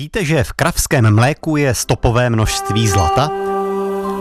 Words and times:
Víte, 0.00 0.24
že 0.24 0.44
v 0.44 0.52
kravském 0.52 1.14
mléku 1.14 1.56
je 1.56 1.74
stopové 1.74 2.30
množství 2.30 2.88
zlata? 2.88 3.30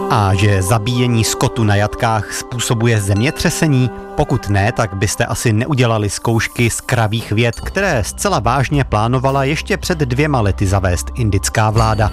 A 0.10 0.34
že 0.34 0.62
zabíjení 0.62 1.24
skotu 1.24 1.64
na 1.64 1.76
jatkách 1.76 2.34
způsobuje 2.34 3.02
zemětřesení? 3.02 3.90
Pokud 4.16 4.50
ne, 4.50 4.72
tak 4.72 4.94
byste 4.94 5.26
asi 5.26 5.54
neudělali 5.54 6.10
zkoušky 6.10 6.70
z 6.70 6.82
kravých 6.82 7.32
věd, 7.32 7.60
které 7.60 8.04
zcela 8.04 8.40
vážně 8.40 8.84
plánovala 8.84 9.44
ještě 9.44 9.78
před 9.78 9.98
dvěma 9.98 10.42
lety 10.42 10.68
zavést 10.68 11.08
indická 11.16 11.70
vláda. 11.70 12.12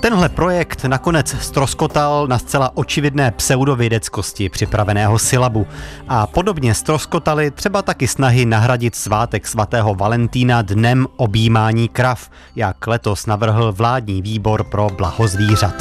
Tenhle 0.00 0.28
projekt 0.28 0.84
nakonec 0.84 1.36
stroskotal 1.40 2.26
na 2.26 2.38
zcela 2.38 2.76
očividné 2.76 3.30
pseudovědeckosti 3.30 4.48
připraveného 4.48 5.18
sylabu 5.18 5.66
a 6.08 6.26
podobně 6.26 6.74
stroskotaly 6.74 7.50
třeba 7.50 7.82
taky 7.82 8.08
snahy 8.08 8.46
nahradit 8.46 8.94
svátek 8.94 9.46
svatého 9.46 9.94
Valentína 9.94 10.62
dnem 10.62 11.06
objímání 11.16 11.88
krav, 11.88 12.30
jak 12.56 12.86
letos 12.86 13.26
navrhl 13.26 13.72
vládní 13.72 14.22
výbor 14.22 14.64
pro 14.64 14.88
blaho 14.96 15.28
zvířat. 15.28 15.74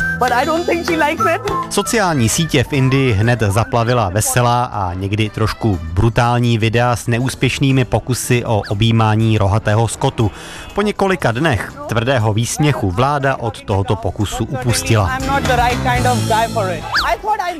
Sociální 1.70 2.29
sítě 2.29 2.63
v 2.63 2.73
Indii 2.73 3.13
hned 3.13 3.40
zaplavila 3.40 4.09
veselá 4.09 4.63
a 4.63 4.93
někdy 4.93 5.29
trošku 5.29 5.79
brutální 5.93 6.57
videa 6.57 6.95
s 6.95 7.07
neúspěšnými 7.07 7.85
pokusy 7.85 8.45
o 8.45 8.62
objímání 8.70 9.38
rohatého 9.38 9.88
skotu. 9.88 10.31
Po 10.76 10.81
několika 10.81 11.31
dnech 11.31 11.73
tvrdého 11.88 12.34
výsměchu 12.34 12.91
vláda 12.91 13.35
od 13.35 13.62
tohoto 13.62 13.95
pokusu 14.09 14.45
upustila. 14.45 15.18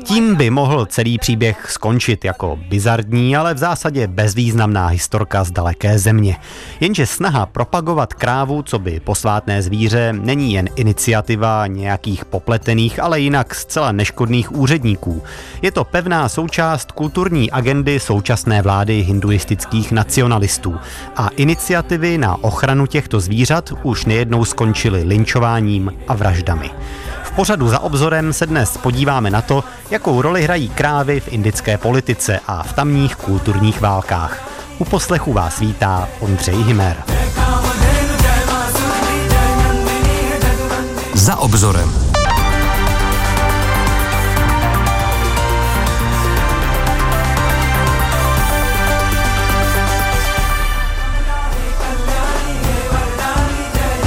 Tím 0.04 0.34
by 0.34 0.50
mohl 0.50 0.86
celý 0.86 1.18
příběh 1.18 1.70
skončit 1.70 2.24
jako 2.24 2.58
bizardní, 2.68 3.36
ale 3.36 3.54
v 3.54 3.58
zásadě 3.58 4.06
bezvýznamná 4.06 4.86
historka 4.86 5.44
z 5.44 5.50
daleké 5.50 5.98
země. 5.98 6.36
Jenže 6.80 7.06
snaha 7.06 7.46
propagovat 7.46 8.14
krávu, 8.14 8.62
co 8.62 8.78
by 8.78 9.00
posvátné 9.00 9.62
zvíře, 9.62 10.12
není 10.12 10.52
jen 10.52 10.68
iniciativa 10.76 11.66
nějakých 11.66 12.24
popletených, 12.24 13.00
ale 13.00 13.20
jinak 13.20 13.54
zcela 13.54 13.92
neškodných 13.92 14.52
úředníků. 14.52 15.22
Je 15.62 15.72
to 15.72 15.84
pevná 15.84 16.28
součást 16.28 16.92
kulturní 16.92 17.50
agendy 17.50 18.00
současné 18.00 18.62
vlády 18.62 19.02
hinduistických 19.02 19.92
nacionalistů. 19.92 20.76
A 21.16 21.28
iniciativy 21.28 22.18
na 22.18 22.44
ochranu 22.44 22.86
těchto 22.86 23.20
zvířat 23.20 23.72
už 23.82 24.04
nejednou 24.04 24.44
skončily 24.44 25.02
linčováním 25.02 25.92
a 26.08 26.14
vraždami. 26.40 26.70
V 27.24 27.30
pořadu 27.30 27.68
za 27.68 27.78
obzorem 27.78 28.32
se 28.32 28.46
dnes 28.46 28.76
podíváme 28.76 29.30
na 29.30 29.42
to, 29.42 29.64
jakou 29.90 30.22
roli 30.22 30.42
hrají 30.42 30.68
krávy 30.68 31.20
v 31.20 31.28
indické 31.28 31.78
politice 31.78 32.40
a 32.46 32.62
v 32.62 32.72
tamních 32.72 33.16
kulturních 33.16 33.80
válkách. 33.80 34.48
U 34.78 34.84
poslechu 34.84 35.32
vás 35.32 35.60
vítá 35.60 36.08
Ondřej 36.20 36.62
Himer. 36.62 36.96
Za 41.14 41.36
obzorem. 41.36 42.09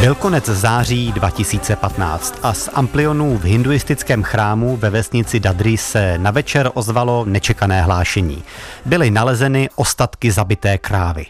Byl 0.04 0.16
konec 0.16 0.46
září 0.46 1.12
2015 1.12 2.40
a 2.44 2.54
z 2.54 2.70
amplionů 2.74 3.38
v 3.38 3.44
hinduistickém 3.44 4.24
chrámu 4.24 4.78
ve 4.78 4.90
vesnici 4.90 5.40
Dadry 5.40 5.78
se 5.78 6.18
na 6.18 6.32
večer 6.32 6.72
ozvalo 6.74 7.26
nečekané 7.26 7.82
hlášení. 7.82 8.44
Byly 8.86 9.12
nalezeny 9.12 9.70
ostatky 9.76 10.32
zabité 10.32 10.78
krávy. 10.78 11.26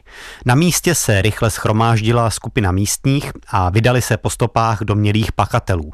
Na 0.46 0.56
místě 0.56 0.96
se 0.96 1.22
rychle 1.22 1.50
schromáždila 1.50 2.30
skupina 2.30 2.72
místních 2.72 3.32
a 3.48 3.70
vydali 3.70 4.02
se 4.02 4.18
po 4.18 4.30
stopách 4.30 4.80
domělých 4.84 5.32
pachatelů. 5.32 5.92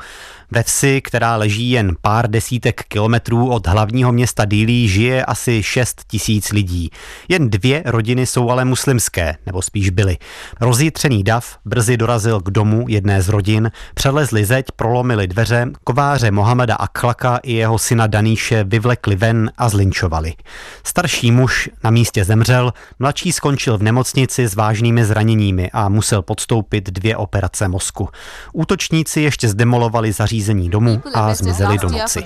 Ve 0.52 0.64
vsi, 0.64 1.02
která 1.02 1.36
leží 1.36 1.70
jen 1.70 1.96
pár 2.02 2.30
desítek 2.30 2.84
kilometrů 2.88 3.50
od 3.50 3.68
hlavního 3.68 4.12
města 4.12 4.46
Dili, 4.46 4.88
žije 4.88 5.26
asi 5.26 5.64
6 5.64 6.04
tisíc 6.08 6.52
lidí. 6.52 6.90
Jen 7.28 7.50
dvě 7.50 7.84
rodiny 7.86 8.26
jsou 8.26 8.50
ale 8.50 8.66
muslimské, 8.66 9.36
nebo 9.46 9.62
spíš 9.62 9.90
byly. 9.90 10.18
Rozjitřený 10.62 11.24
dav 11.24 11.58
brzy 11.66 11.98
dorazil 11.98 12.42
k 12.42 12.50
domu 12.50 12.86
jedné 12.88 13.22
z 13.22 13.30
rodin, 13.30 13.72
přelezli 13.94 14.46
zeď, 14.46 14.66
prolomili 14.76 15.28
dveře, 15.28 15.68
kováře 15.84 16.32
Mohameda 16.32 16.76
Akhlaka 16.76 17.38
i 17.44 17.54
jeho 17.54 17.78
syna 17.78 18.08
Daníše 18.08 18.64
vyvlekli 18.64 19.16
ven 19.16 19.52
a 19.58 19.70
zlinčovali. 19.70 20.34
Starší 20.84 21.32
muž 21.32 21.70
na 21.84 21.90
místě 21.90 22.26
zemřel, 22.26 22.74
mladší 23.00 23.32
skončil 23.32 23.78
v 23.78 23.84
nemocnici 23.84 24.48
s 24.48 24.56
vážnými 24.56 25.06
zraněními 25.06 25.70
a 25.74 25.90
musel 25.90 26.22
podstoupit 26.22 26.90
dvě 26.90 27.18
operace 27.18 27.68
mozku. 27.68 28.10
Útočníci 28.54 29.22
ještě 29.22 29.50
zdemolovali 29.50 30.12
zařízení 30.12 30.39
zařízení 30.40 30.70
domu 30.70 31.02
a 31.14 31.34
zmizeli 31.34 31.78
do 31.78 31.90
noci. 31.90 32.24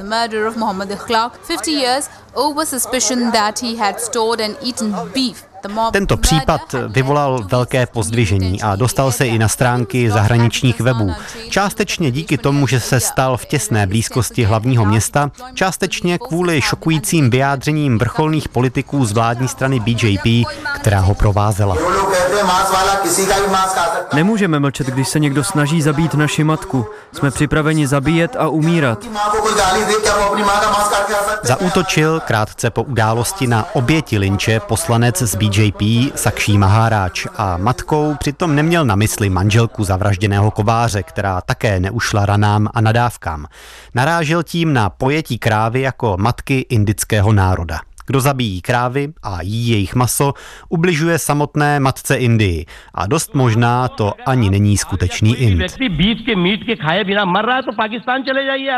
Tento 5.91 6.17
případ 6.17 6.61
vyvolal 6.87 7.43
velké 7.51 7.85
pozdvižení 7.85 8.61
a 8.61 8.75
dostal 8.75 9.11
se 9.11 9.27
i 9.27 9.39
na 9.39 9.47
stránky 9.47 10.11
zahraničních 10.11 10.81
webů. 10.81 11.13
Částečně 11.49 12.11
díky 12.11 12.37
tomu, 12.37 12.67
že 12.67 12.79
se 12.79 12.99
stal 12.99 13.37
v 13.37 13.45
těsné 13.45 13.87
blízkosti 13.87 14.43
hlavního 14.43 14.85
města, 14.85 15.31
částečně 15.53 16.17
kvůli 16.17 16.61
šokujícím 16.61 17.29
vyjádřením 17.29 17.97
vrcholných 17.97 18.49
politiků 18.49 19.05
z 19.05 19.11
vládní 19.11 19.47
strany 19.47 19.79
BJP, 19.79 20.47
která 20.75 20.99
ho 20.99 21.13
provázela. 21.13 21.77
Nemůžeme 24.13 24.59
mlčet, 24.59 24.87
když 24.87 25.09
se 25.09 25.19
někdo 25.19 25.43
snaží 25.43 25.81
zabít 25.81 26.13
naši 26.13 26.43
matku. 26.43 26.85
Jsme 27.11 27.31
připraveni 27.31 27.87
zabíjet 27.87 28.35
a 28.39 28.47
umírat. 28.47 29.05
Zaútočil 31.43 32.19
krátce 32.19 32.69
po 32.69 32.83
události 32.83 33.47
na 33.47 33.65
oběti 33.73 34.17
linče 34.17 34.59
poslanec 34.59 35.21
z 35.21 35.35
BJP 35.35 35.52
Sakší 36.15 36.57
Maháráč 36.57 37.27
a 37.37 37.57
matkou 37.57 38.15
přitom 38.19 38.55
neměl 38.55 38.85
na 38.85 38.95
mysli 38.95 39.29
manželku 39.29 39.83
zavražděného 39.83 40.51
kováře, 40.51 41.03
která 41.03 41.41
také 41.41 41.79
neušla 41.79 42.25
ranám 42.25 42.67
a 42.73 42.81
nadávkám. 42.81 43.45
Narážel 43.95 44.43
tím 44.43 44.73
na 44.73 44.89
pojetí 44.89 45.37
krávy 45.37 45.81
jako 45.81 46.17
matky 46.19 46.59
indického 46.59 47.33
národa. 47.33 47.79
Kdo 48.05 48.21
zabíjí 48.21 48.61
krávy 48.61 49.13
a 49.23 49.41
jí 49.41 49.69
jejich 49.69 49.95
maso, 49.95 50.33
ubližuje 50.69 51.19
samotné 51.19 51.79
matce 51.79 52.15
Indii. 52.15 52.65
A 52.93 53.07
dost 53.07 53.35
možná 53.35 53.87
to 53.87 54.13
ani 54.25 54.49
není 54.49 54.77
skutečný 54.77 55.35
Ind. 55.35 55.61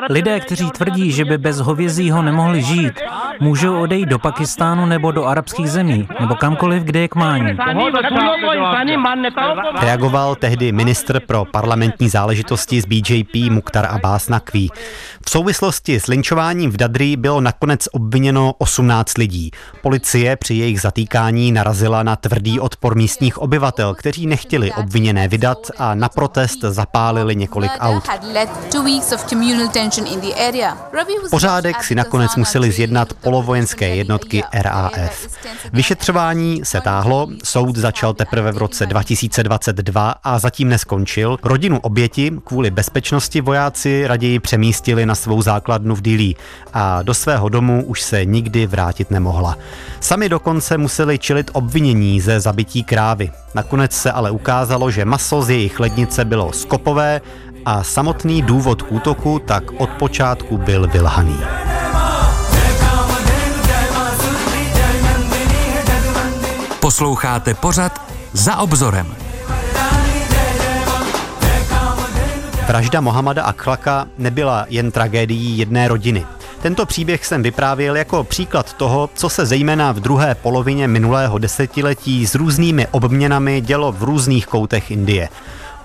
Lidé, 0.09 0.39
kteří 0.39 0.69
tvrdí, 0.71 1.11
že 1.11 1.25
by 1.25 1.37
bez 1.37 1.59
hovězího 1.59 2.21
nemohli 2.21 2.61
žít, 2.61 2.93
můžou 3.39 3.81
odejít 3.81 4.09
do 4.09 4.19
Pakistánu 4.19 4.85
nebo 4.85 5.11
do 5.11 5.25
arabských 5.25 5.69
zemí, 5.69 6.07
nebo 6.19 6.35
kamkoliv, 6.35 6.83
kde 6.83 6.99
je 6.99 7.07
k 7.07 7.15
mání. 7.15 7.57
Reagoval 9.81 10.35
tehdy 10.35 10.71
ministr 10.71 11.19
pro 11.19 11.45
parlamentní 11.45 12.09
záležitosti 12.09 12.81
z 12.81 12.85
BJP 12.85 13.35
Mukhtar 13.49 13.85
Abbas 13.85 14.29
Nakví. 14.29 14.69
V 15.27 15.31
souvislosti 15.31 15.99
s 15.99 16.07
linčováním 16.07 16.71
v 16.71 16.77
Dadri 16.77 17.15
bylo 17.15 17.41
nakonec 17.41 17.87
obviněno 17.91 18.53
18 18.57 19.17
lidí. 19.17 19.51
Policie 19.81 20.35
při 20.35 20.53
jejich 20.53 20.81
zatýkání 20.81 21.51
narazila 21.51 22.03
na 22.03 22.15
tvrdý 22.15 22.59
odpor 22.59 22.95
místních 22.95 23.37
obyvatel, 23.37 23.95
kteří 23.95 24.27
nechtěli 24.27 24.71
obviněné 24.71 25.27
vydat 25.27 25.57
a 25.77 25.95
na 25.95 26.09
protest 26.09 26.59
zapálili 26.61 27.35
několik 27.35 27.71
aut. 27.79 28.03
Pořádek 31.29 31.83
si 31.83 31.95
nakonec 31.95 32.35
museli 32.35 32.71
zjednat 32.71 33.13
polovojenské 33.13 33.95
jednotky 33.95 34.43
RAF. 34.53 35.27
Vyšetřování 35.73 36.61
se 36.63 36.81
táhlo, 36.81 37.27
soud 37.43 37.75
začal 37.75 38.13
teprve 38.13 38.51
v 38.51 38.57
roce 38.57 38.85
2022 38.85 40.15
a 40.23 40.39
zatím 40.39 40.69
neskončil. 40.69 41.37
Rodinu 41.43 41.79
oběti 41.79 42.31
kvůli 42.43 42.71
bezpečnosti 42.71 43.41
vojáci 43.41 44.07
raději 44.07 44.39
přemístili 44.39 45.05
na 45.05 45.14
svou 45.15 45.41
základnu 45.41 45.95
v 45.95 46.01
Dili 46.01 46.35
a 46.73 47.03
do 47.03 47.13
svého 47.13 47.49
domu 47.49 47.83
už 47.85 48.01
se 48.01 48.25
nikdy 48.25 48.67
vrátit 48.67 49.11
nemohla. 49.11 49.57
Sami 49.99 50.29
dokonce 50.29 50.77
museli 50.77 51.19
čelit 51.19 51.51
obvinění 51.53 52.21
ze 52.21 52.39
zabití 52.39 52.83
krávy. 52.83 53.31
Nakonec 53.55 53.91
se 53.91 54.11
ale 54.11 54.31
ukázalo, 54.31 54.91
že 54.91 55.05
maso 55.05 55.41
z 55.41 55.49
jejich 55.49 55.79
lednice 55.79 56.25
bylo 56.25 56.53
skopové 56.53 57.21
a 57.65 57.83
samotný 57.83 58.41
důvod 58.41 58.81
k 58.81 58.91
útoku 58.91 59.39
tak 59.39 59.63
od 59.77 59.89
počátku 59.89 60.57
byl 60.57 60.87
vylhaný. 60.87 61.39
Posloucháte 66.79 67.53
pořad 67.53 68.01
za 68.33 68.57
obzorem. 68.57 69.24
Vražda 72.67 73.01
Mohamada 73.01 73.43
Akhlaka 73.43 74.07
nebyla 74.17 74.65
jen 74.69 74.91
tragédií 74.91 75.57
jedné 75.57 75.87
rodiny. 75.87 76.25
Tento 76.61 76.85
příběh 76.85 77.25
jsem 77.25 77.43
vyprávěl 77.43 77.95
jako 77.95 78.23
příklad 78.23 78.73
toho, 78.73 79.09
co 79.15 79.29
se 79.29 79.45
zejména 79.45 79.91
v 79.91 79.99
druhé 79.99 80.35
polovině 80.35 80.87
minulého 80.87 81.37
desetiletí 81.37 82.27
s 82.27 82.35
různými 82.35 82.87
obměnami 82.91 83.61
dělo 83.61 83.91
v 83.91 84.03
různých 84.03 84.47
koutech 84.47 84.91
Indie. 84.91 85.29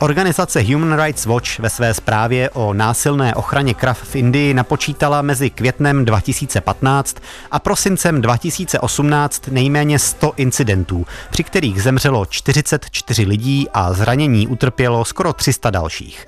Organizace 0.02 0.62
Human 0.62 1.02
Rights 1.02 1.26
Watch 1.26 1.58
ve 1.58 1.70
své 1.70 1.94
zprávě 1.94 2.50
o 2.50 2.74
násilné 2.74 3.34
ochraně 3.34 3.74
krav 3.74 4.02
v 4.02 4.16
Indii 4.16 4.54
napočítala 4.54 5.22
mezi 5.22 5.50
květnem 5.50 6.04
2015 6.04 7.16
a 7.50 7.58
prosincem 7.58 8.20
2018 8.20 9.48
nejméně 9.48 9.98
100 9.98 10.32
incidentů, 10.36 11.06
při 11.30 11.44
kterých 11.44 11.82
zemřelo 11.82 12.26
44 12.26 13.24
lidí 13.24 13.68
a 13.74 13.92
zranění 13.92 14.46
utrpělo 14.46 15.04
skoro 15.04 15.32
300 15.32 15.70
dalších. 15.70 16.26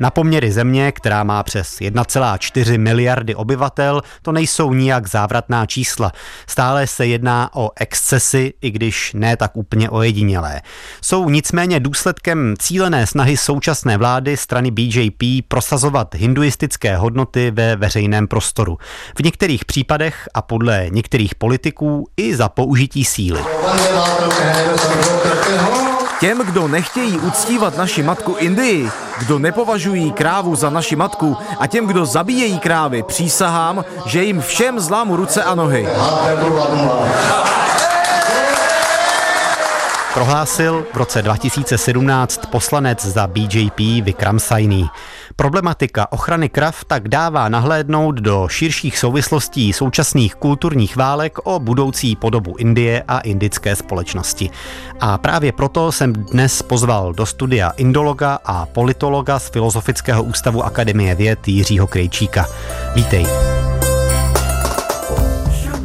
Na 0.00 0.10
poměry 0.10 0.52
země, 0.52 0.92
která 0.92 1.24
má 1.24 1.42
přes 1.42 1.78
1,4 1.78 2.78
miliardy 2.78 3.34
obyvatel, 3.34 4.02
to 4.22 4.32
nejsou 4.32 4.74
nijak 4.74 5.08
závratná 5.08 5.66
čísla. 5.66 6.12
Stále 6.46 6.86
se 6.86 7.06
jedná 7.06 7.50
o 7.54 7.70
excesy, 7.76 8.54
i 8.60 8.70
když 8.70 9.12
ne 9.12 9.36
tak 9.36 9.56
úplně 9.56 9.90
ojedinělé. 9.90 10.60
Jsou 11.00 11.30
nicméně 11.30 11.80
důsledkem 11.80 12.54
cílené 12.58 13.06
snahy 13.14 13.36
současné 13.36 13.96
vlády 13.96 14.36
strany 14.36 14.70
BJP 14.70 15.22
prosazovat 15.48 16.14
hinduistické 16.14 16.96
hodnoty 16.96 17.50
ve 17.50 17.76
veřejném 17.76 18.28
prostoru. 18.28 18.78
V 19.18 19.22
některých 19.22 19.64
případech 19.64 20.28
a 20.34 20.42
podle 20.42 20.86
některých 20.90 21.34
politiků 21.34 22.08
i 22.16 22.36
za 22.36 22.48
použití 22.48 23.04
síly. 23.04 23.40
Těm, 26.20 26.38
kdo 26.38 26.68
nechtějí 26.68 27.18
uctívat 27.18 27.76
naši 27.76 28.02
matku 28.02 28.34
Indii, 28.38 28.90
kdo 29.18 29.38
nepovažují 29.38 30.12
krávu 30.12 30.56
za 30.56 30.70
naši 30.70 30.96
matku 30.96 31.36
a 31.60 31.66
těm, 31.66 31.86
kdo 31.86 32.06
zabíjejí 32.06 32.58
krávy, 32.58 33.02
přísahám, 33.02 33.84
že 34.06 34.24
jim 34.24 34.40
všem 34.40 34.80
zlámu 34.80 35.16
ruce 35.16 35.42
a 35.42 35.54
nohy. 35.54 35.88
Prohlásil 40.14 40.86
v 40.92 40.96
roce 40.96 41.22
2017 41.22 42.46
poslanec 42.46 43.04
za 43.04 43.26
BJP 43.26 43.78
Vikram 43.78 44.38
Saini. 44.38 44.86
Problematika 45.36 46.12
ochrany 46.12 46.48
krav 46.48 46.84
tak 46.84 47.08
dává 47.08 47.48
nahlédnout 47.48 48.14
do 48.14 48.48
širších 48.48 48.98
souvislostí 48.98 49.72
současných 49.72 50.34
kulturních 50.34 50.96
válek 50.96 51.38
o 51.44 51.58
budoucí 51.58 52.16
podobu 52.16 52.56
Indie 52.56 53.02
a 53.08 53.18
indické 53.18 53.76
společnosti. 53.76 54.50
A 55.00 55.18
právě 55.18 55.52
proto 55.52 55.92
jsem 55.92 56.12
dnes 56.12 56.62
pozval 56.62 57.12
do 57.12 57.26
studia 57.26 57.70
indologa 57.70 58.38
a 58.44 58.66
politologa 58.66 59.38
z 59.38 59.48
Filozofického 59.50 60.22
ústavu 60.22 60.64
Akademie 60.64 61.14
věd 61.14 61.48
Jiřího 61.48 61.86
Krejčíka. 61.86 62.46
Vítej. 62.94 63.26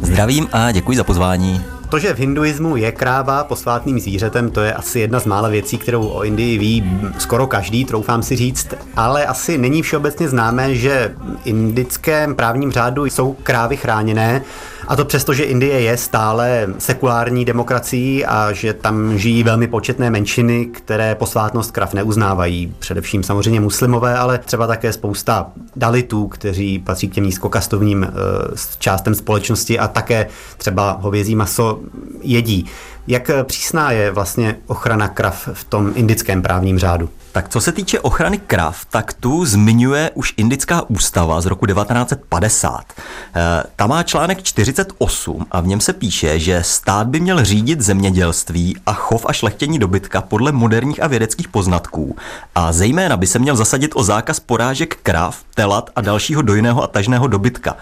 Zdravím 0.02 0.48
a 0.52 0.72
děkuji 0.72 0.96
za 0.96 1.04
pozvání. 1.04 1.79
To, 1.90 1.98
že 1.98 2.14
v 2.14 2.18
hinduismu 2.18 2.76
je 2.76 2.92
kráva 2.92 3.44
posvátným 3.44 4.00
zvířetem, 4.00 4.50
to 4.50 4.60
je 4.60 4.72
asi 4.72 5.00
jedna 5.00 5.20
z 5.20 5.26
mála 5.26 5.48
věcí, 5.48 5.78
kterou 5.78 6.08
o 6.08 6.24
Indii 6.24 6.58
ví 6.58 6.84
skoro 7.18 7.46
každý, 7.46 7.84
troufám 7.84 8.22
si 8.22 8.36
říct, 8.36 8.74
ale 8.96 9.26
asi 9.26 9.58
není 9.58 9.82
všeobecně 9.82 10.28
známé, 10.28 10.74
že 10.74 11.14
v 11.16 11.46
indickém 11.46 12.34
právním 12.34 12.72
řádu 12.72 13.04
jsou 13.04 13.32
krávy 13.32 13.76
chráněné 13.76 14.42
a 14.90 14.96
to 14.96 15.04
přesto, 15.04 15.34
že 15.34 15.44
Indie 15.44 15.80
je 15.80 15.96
stále 15.96 16.66
sekulární 16.78 17.44
demokracií 17.44 18.26
a 18.26 18.52
že 18.52 18.72
tam 18.72 19.18
žijí 19.18 19.42
velmi 19.42 19.68
početné 19.68 20.10
menšiny, 20.10 20.66
které 20.66 21.14
posvátnost 21.14 21.70
krav 21.70 21.94
neuznávají. 21.94 22.74
Především 22.78 23.22
samozřejmě 23.22 23.60
muslimové, 23.60 24.18
ale 24.18 24.38
třeba 24.38 24.66
také 24.66 24.92
spousta 24.92 25.46
dalitů, 25.76 26.28
kteří 26.28 26.78
patří 26.78 27.08
k 27.08 27.14
těm 27.14 27.24
nízkokastovním 27.24 28.02
uh, 28.02 28.56
částem 28.78 29.14
společnosti 29.14 29.78
a 29.78 29.88
také 29.88 30.26
třeba 30.58 30.98
hovězí 31.00 31.36
maso 31.36 31.80
jedí. 32.20 32.66
Jak 33.06 33.30
přísná 33.44 33.90
je 33.90 34.10
vlastně 34.10 34.56
ochrana 34.66 35.08
krav 35.08 35.48
v 35.52 35.64
tom 35.64 35.92
indickém 35.94 36.42
právním 36.42 36.78
řádu? 36.78 37.08
Tak 37.32 37.48
co 37.48 37.60
se 37.60 37.72
týče 37.72 38.00
ochrany 38.00 38.38
krav, 38.38 38.84
tak 38.90 39.12
tu 39.12 39.44
zmiňuje 39.44 40.10
už 40.14 40.34
Indická 40.36 40.90
ústava 40.90 41.40
z 41.40 41.46
roku 41.46 41.66
1950. 41.66 42.80
E, 42.80 43.62
ta 43.76 43.86
má 43.86 44.02
článek 44.02 44.42
48 44.42 45.46
a 45.50 45.60
v 45.60 45.66
něm 45.66 45.80
se 45.80 45.92
píše, 45.92 46.38
že 46.38 46.62
stát 46.62 47.06
by 47.06 47.20
měl 47.20 47.44
řídit 47.44 47.80
zemědělství 47.80 48.76
a 48.86 48.92
chov 48.92 49.26
a 49.28 49.32
šlechtění 49.32 49.78
dobytka 49.78 50.20
podle 50.20 50.52
moderních 50.52 51.02
a 51.02 51.06
vědeckých 51.06 51.48
poznatků 51.48 52.16
a 52.54 52.72
zejména 52.72 53.16
by 53.16 53.26
se 53.26 53.38
měl 53.38 53.56
zasadit 53.56 53.92
o 53.94 54.02
zákaz 54.02 54.40
porážek 54.40 54.96
krav, 55.02 55.38
telat 55.54 55.90
a 55.96 56.00
dalšího 56.00 56.42
dojného 56.42 56.82
a 56.82 56.86
tažného 56.86 57.26
dobytka. 57.26 57.76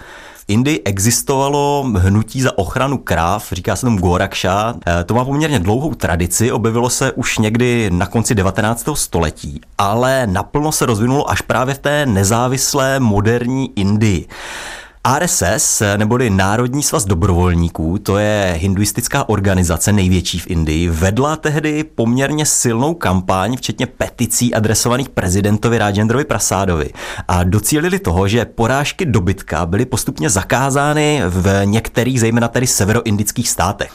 Indii 0.49 0.81
existovalo 0.85 1.85
hnutí 1.95 2.41
za 2.41 2.57
ochranu 2.57 2.97
kráv, 2.97 3.47
říká 3.51 3.75
se 3.75 3.85
tomu 3.85 3.97
Goraksha. 3.97 4.75
Eh, 4.87 5.03
to 5.03 5.13
má 5.13 5.25
poměrně 5.25 5.59
dlouhou 5.59 5.93
tradici, 5.93 6.51
objevilo 6.51 6.89
se 6.89 7.11
už 7.11 7.37
někdy 7.37 7.89
na 7.93 8.05
konci 8.05 8.35
19. 8.35 8.95
století, 8.95 9.61
ale 9.77 10.27
naplno 10.27 10.71
se 10.71 10.85
rozvinulo 10.85 11.29
až 11.29 11.41
právě 11.41 11.75
v 11.75 11.79
té 11.79 12.05
nezávislé 12.05 12.99
moderní 12.99 13.79
Indii. 13.79 14.27
RSS, 15.07 15.81
neboli 15.97 16.29
Národní 16.29 16.83
svaz 16.83 17.05
dobrovolníků, 17.05 17.97
to 17.97 18.17
je 18.17 18.55
hinduistická 18.57 19.29
organizace 19.29 19.93
největší 19.93 20.39
v 20.39 20.47
Indii, 20.47 20.89
vedla 20.89 21.35
tehdy 21.35 21.83
poměrně 21.83 22.45
silnou 22.45 22.93
kampaň, 22.93 23.57
včetně 23.57 23.85
peticí 23.85 24.53
adresovaných 24.53 25.09
prezidentovi 25.09 25.77
Rajendrovi 25.77 26.25
Prasádovi. 26.25 26.89
A 27.27 27.43
docílili 27.43 27.99
toho, 27.99 28.27
že 28.27 28.45
porážky 28.45 29.05
dobytka 29.05 29.65
byly 29.65 29.85
postupně 29.85 30.29
zakázány 30.29 31.21
v 31.25 31.65
některých, 31.65 32.19
zejména 32.19 32.47
tedy 32.47 32.67
severoindických 32.67 33.49
státech 33.49 33.91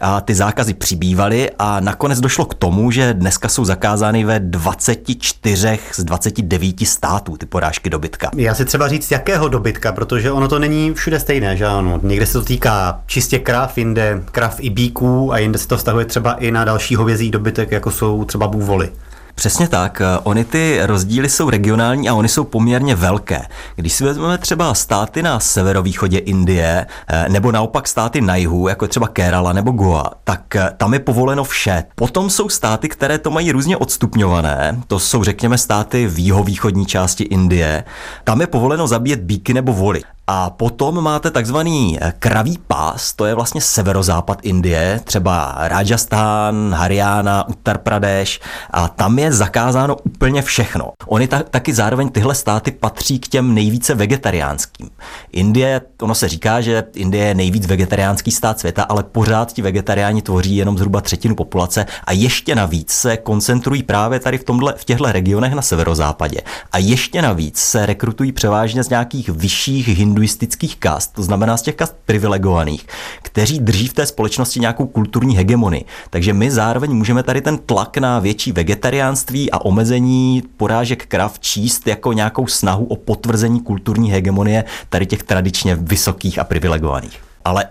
a 0.00 0.20
ty 0.20 0.34
zákazy 0.34 0.74
přibývaly 0.74 1.50
a 1.58 1.80
nakonec 1.80 2.20
došlo 2.20 2.44
k 2.44 2.54
tomu, 2.54 2.90
že 2.90 3.14
dneska 3.14 3.48
jsou 3.48 3.64
zakázány 3.64 4.24
ve 4.24 4.40
24 4.40 5.78
z 5.94 6.04
29 6.04 6.80
států 6.80 7.36
ty 7.36 7.46
porážky 7.46 7.90
dobytka. 7.90 8.30
Já 8.36 8.54
si 8.54 8.64
třeba 8.64 8.88
říct, 8.88 9.10
jakého 9.10 9.48
dobytka, 9.48 9.92
protože 9.92 10.32
ono 10.32 10.48
to 10.48 10.58
není 10.58 10.94
všude 10.94 11.20
stejné, 11.20 11.56
že 11.56 11.66
ano. 11.66 12.00
Někde 12.02 12.26
se 12.26 12.32
to 12.32 12.42
týká 12.44 13.00
čistě 13.06 13.38
krav, 13.38 13.78
jinde 13.78 14.22
krav 14.32 14.56
i 14.60 14.70
bíků 14.70 15.32
a 15.32 15.38
jinde 15.38 15.58
se 15.58 15.68
to 15.68 15.76
vztahuje 15.76 16.04
třeba 16.04 16.32
i 16.32 16.50
na 16.50 16.64
další 16.64 16.96
hovězí 16.96 17.30
dobytek, 17.30 17.72
jako 17.72 17.90
jsou 17.90 18.24
třeba 18.24 18.48
bůvoly. 18.48 18.90
Přesně 19.36 19.68
tak. 19.68 20.02
Ony 20.22 20.44
ty 20.44 20.78
rozdíly 20.82 21.28
jsou 21.28 21.50
regionální 21.50 22.08
a 22.08 22.14
oni 22.14 22.28
jsou 22.28 22.44
poměrně 22.44 22.94
velké. 22.94 23.42
Když 23.76 23.92
si 23.92 24.04
vezmeme 24.04 24.38
třeba 24.38 24.74
státy 24.74 25.22
na 25.22 25.40
severovýchodě 25.40 26.18
Indie, 26.18 26.86
eh, 27.08 27.28
nebo 27.28 27.52
naopak 27.52 27.88
státy 27.88 28.20
na 28.20 28.36
jihu, 28.36 28.68
jako 28.68 28.88
třeba 28.88 29.08
Kerala 29.08 29.52
nebo 29.52 29.70
Goa, 29.70 30.10
tak 30.24 30.56
eh, 30.56 30.70
tam 30.76 30.94
je 30.94 31.00
povoleno 31.00 31.44
vše. 31.44 31.84
Potom 31.94 32.30
jsou 32.30 32.48
státy, 32.48 32.88
které 32.88 33.18
to 33.18 33.30
mají 33.30 33.52
různě 33.52 33.76
odstupňované. 33.76 34.82
To 34.86 34.98
jsou, 34.98 35.24
řekněme, 35.24 35.58
státy 35.58 36.06
v 36.06 36.18
jihovýchodní 36.18 36.86
části 36.86 37.24
Indie. 37.24 37.84
Tam 38.24 38.40
je 38.40 38.46
povoleno 38.46 38.86
zabíjet 38.86 39.20
bíky 39.20 39.54
nebo 39.54 39.72
voly. 39.72 40.02
A 40.28 40.50
potom 40.50 41.04
máte 41.04 41.30
takzvaný 41.30 41.98
eh, 42.00 42.12
kraví 42.18 42.58
pás, 42.66 43.12
to 43.12 43.26
je 43.26 43.34
vlastně 43.34 43.60
severozápad 43.60 44.38
Indie, 44.42 45.00
třeba 45.04 45.54
Rajasthan, 45.58 46.74
Haryana, 46.74 47.48
Uttar 47.48 47.78
Pradesh 47.78 48.40
a 48.70 48.88
tam 48.88 49.18
je 49.18 49.32
zakázáno 49.32 49.96
úplně 49.96 50.42
všechno. 50.42 50.92
Oni 51.06 51.28
ta, 51.28 51.42
taky 51.42 51.74
zároveň 51.74 52.08
tyhle 52.08 52.34
státy 52.34 52.70
patří 52.70 53.18
k 53.18 53.28
těm 53.28 53.54
nejvíce 53.54 53.94
vegetariánským. 53.94 54.90
Indie, 55.32 55.80
ono 56.02 56.14
se 56.14 56.28
říká, 56.28 56.60
že 56.60 56.84
Indie 56.94 57.24
je 57.24 57.34
nejvíc 57.34 57.66
vegetariánský 57.66 58.30
stát 58.30 58.60
světa, 58.60 58.82
ale 58.82 59.02
pořád 59.02 59.52
ti 59.52 59.62
vegetariáni 59.62 60.22
tvoří 60.22 60.56
jenom 60.56 60.78
zhruba 60.78 61.00
třetinu 61.00 61.34
populace 61.34 61.86
a 62.04 62.12
ještě 62.12 62.54
navíc 62.54 62.90
se 62.90 63.16
koncentrují 63.16 63.82
právě 63.82 64.20
tady 64.20 64.38
v, 64.38 64.44
tomhle, 64.44 64.74
v 64.76 64.84
těchto 64.84 65.12
regionech 65.12 65.52
na 65.52 65.62
severozápadě. 65.62 66.38
A 66.72 66.78
ještě 66.78 67.22
navíc 67.22 67.58
se 67.58 67.86
rekrutují 67.86 68.32
převážně 68.32 68.84
z 68.84 68.88
nějakých 68.88 69.28
vyšších 69.28 69.88
hinduistických 70.16 70.76
kast, 70.76 71.12
to 71.12 71.22
znamená 71.22 71.56
z 71.56 71.62
těch 71.62 71.74
kast 71.74 71.96
privilegovaných, 72.06 72.86
kteří 73.22 73.60
drží 73.60 73.88
v 73.88 73.92
té 73.92 74.06
společnosti 74.06 74.60
nějakou 74.60 74.86
kulturní 74.86 75.36
hegemonii. 75.36 75.84
Takže 76.10 76.32
my 76.32 76.50
zároveň 76.50 76.90
můžeme 76.90 77.22
tady 77.22 77.40
ten 77.40 77.58
tlak 77.58 77.96
na 77.96 78.18
větší 78.18 78.52
vegetariánství 78.52 79.50
a 79.50 79.58
omezení 79.58 80.42
porážek 80.56 81.06
krav 81.06 81.38
číst 81.38 81.86
jako 81.86 82.12
nějakou 82.12 82.46
snahu 82.46 82.84
o 82.84 82.96
potvrzení 82.96 83.60
kulturní 83.60 84.10
hegemonie 84.10 84.64
tady 84.88 85.06
těch 85.06 85.22
tradičně 85.22 85.76
vysokých 85.76 86.38
a 86.38 86.44
privilegovaných. 86.44 87.20
Ale 87.44 87.64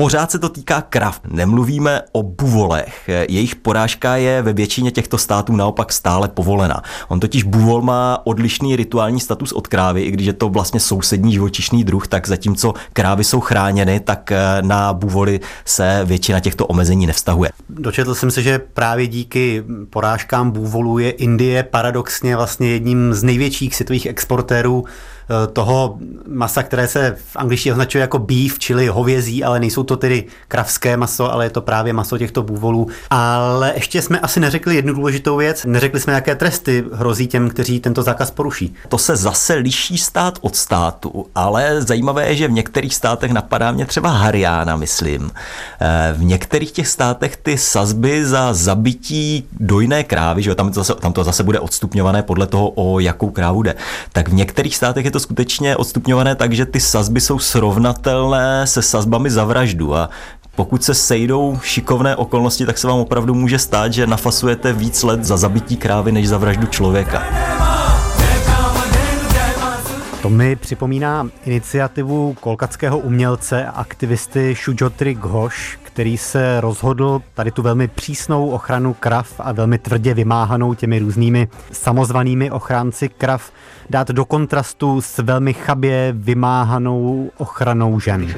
Pořád 0.00 0.30
se 0.30 0.38
to 0.38 0.48
týká 0.48 0.80
krav. 0.80 1.20
Nemluvíme 1.28 2.02
o 2.12 2.22
buvolech. 2.22 3.08
Jejich 3.08 3.56
porážka 3.56 4.16
je 4.16 4.42
ve 4.42 4.52
většině 4.52 4.90
těchto 4.90 5.18
států 5.18 5.56
naopak 5.56 5.92
stále 5.92 6.28
povolena. 6.28 6.82
On 7.08 7.20
totiž 7.20 7.42
buvol 7.42 7.82
má 7.82 8.18
odlišný 8.24 8.76
rituální 8.76 9.20
status 9.20 9.52
od 9.52 9.66
krávy, 9.66 10.02
i 10.02 10.10
když 10.10 10.26
je 10.26 10.32
to 10.32 10.48
vlastně 10.48 10.80
sousední 10.80 11.32
živočišný 11.32 11.84
druh, 11.84 12.08
tak 12.08 12.28
zatímco 12.28 12.74
krávy 12.92 13.24
jsou 13.24 13.40
chráněny, 13.40 14.00
tak 14.00 14.32
eh, 14.32 14.38
na 14.60 14.92
buvoly 14.92 15.40
se 15.64 16.00
většina 16.04 16.40
těchto 16.40 16.66
omezení 16.66 17.06
nevztahuje. 17.06 17.50
Dočetl 17.68 18.14
jsem 18.14 18.30
se, 18.30 18.42
že 18.42 18.58
právě 18.58 19.06
díky 19.06 19.64
porážkám 19.90 20.50
bůvolů 20.50 20.98
je 20.98 21.10
Indie 21.10 21.62
paradoxně 21.62 22.36
vlastně 22.36 22.70
jedním 22.70 23.14
z 23.14 23.22
největších 23.22 23.76
světových 23.76 24.06
exportérů 24.06 24.84
toho 25.52 25.98
masa, 26.28 26.62
které 26.62 26.88
se 26.88 27.16
v 27.24 27.36
angličtině 27.36 27.72
označuje 27.72 28.00
jako 28.00 28.18
beef, 28.18 28.58
čili 28.58 28.86
hovězí, 28.86 29.44
ale 29.44 29.60
nejsou 29.60 29.82
to 29.82 29.96
tedy 29.96 30.24
kravské 30.48 30.96
maso, 30.96 31.32
ale 31.32 31.44
je 31.44 31.50
to 31.50 31.60
právě 31.60 31.92
maso 31.92 32.18
těchto 32.18 32.42
bůvolů. 32.42 32.88
Ale 33.10 33.72
ještě 33.74 34.02
jsme 34.02 34.20
asi 34.20 34.40
neřekli 34.40 34.74
jednu 34.76 34.94
důležitou 34.94 35.36
věc. 35.36 35.64
Neřekli 35.64 36.00
jsme, 36.00 36.12
jaké 36.12 36.34
tresty 36.36 36.84
hrozí 36.92 37.26
těm, 37.26 37.50
kteří 37.50 37.80
tento 37.80 38.02
zákaz 38.02 38.30
poruší. 38.30 38.74
To 38.88 38.98
se 38.98 39.16
zase 39.16 39.54
liší 39.54 39.98
stát 39.98 40.38
od 40.40 40.56
státu, 40.56 41.26
ale 41.34 41.82
zajímavé 41.82 42.28
je, 42.28 42.36
že 42.36 42.48
v 42.48 42.52
některých 42.52 42.94
státech 42.94 43.32
napadá 43.32 43.72
mě 43.72 43.86
třeba 43.86 44.10
Hariana, 44.10 44.76
myslím. 44.76 45.30
Eh, 45.80 46.14
v 46.16 46.24
některých 46.24 46.72
těch 46.72 46.88
státech 46.88 47.36
ty 47.36 47.58
sazby 47.58 48.26
za 48.26 48.54
zabití 48.54 49.46
dojné 49.60 50.04
krávy, 50.04 50.42
že 50.42 50.50
jo, 50.50 50.54
tam, 50.54 50.72
zase, 50.72 50.94
tam 50.94 51.12
to 51.12 51.24
zase 51.24 51.42
bude 51.42 51.60
odstupňované 51.60 52.22
podle 52.22 52.46
toho, 52.46 52.72
o 52.74 53.00
jakou 53.00 53.30
krávu 53.30 53.62
jde, 53.62 53.74
tak 54.12 54.28
v 54.28 54.34
některých 54.34 54.76
státech 54.76 55.04
je 55.04 55.10
to 55.10 55.19
skutečně 55.20 55.76
odstupňované 55.76 56.34
tak, 56.34 56.52
že 56.52 56.66
ty 56.66 56.80
sazby 56.80 57.20
jsou 57.20 57.38
srovnatelné 57.38 58.66
se 58.66 58.82
sazbami 58.82 59.30
za 59.30 59.44
vraždu 59.44 59.96
a 59.96 60.10
pokud 60.56 60.84
se 60.84 60.94
sejdou 60.94 61.58
šikovné 61.62 62.16
okolnosti, 62.16 62.66
tak 62.66 62.78
se 62.78 62.86
vám 62.86 62.98
opravdu 62.98 63.34
může 63.34 63.58
stát, 63.58 63.92
že 63.92 64.06
nafasujete 64.06 64.72
víc 64.72 65.02
let 65.02 65.24
za 65.24 65.36
zabití 65.36 65.76
krávy, 65.76 66.12
než 66.12 66.28
za 66.28 66.38
vraždu 66.38 66.66
člověka. 66.66 67.22
To 70.22 70.30
mi 70.30 70.56
připomíná 70.56 71.28
iniciativu 71.44 72.36
kolkatského 72.40 72.98
umělce 72.98 73.66
a 73.66 73.70
aktivisty 73.70 74.54
Shujotri 74.64 75.14
Ghosh, 75.14 75.76
který 75.82 76.18
se 76.18 76.60
rozhodl 76.60 77.22
tady 77.34 77.50
tu 77.50 77.62
velmi 77.62 77.88
přísnou 77.88 78.50
ochranu 78.50 78.94
krav 78.94 79.28
a 79.38 79.52
velmi 79.52 79.78
tvrdě 79.78 80.14
vymáhanou 80.14 80.74
těmi 80.74 80.98
různými 80.98 81.48
samozvanými 81.72 82.50
ochránci 82.50 83.08
krav 83.08 83.52
dát 83.90 84.08
do 84.10 84.24
kontrastu 84.24 85.00
s 85.00 85.18
velmi 85.18 85.54
chabě 85.54 86.14
vymáhanou 86.16 87.30
ochranou 87.38 88.00
žen. 88.00 88.34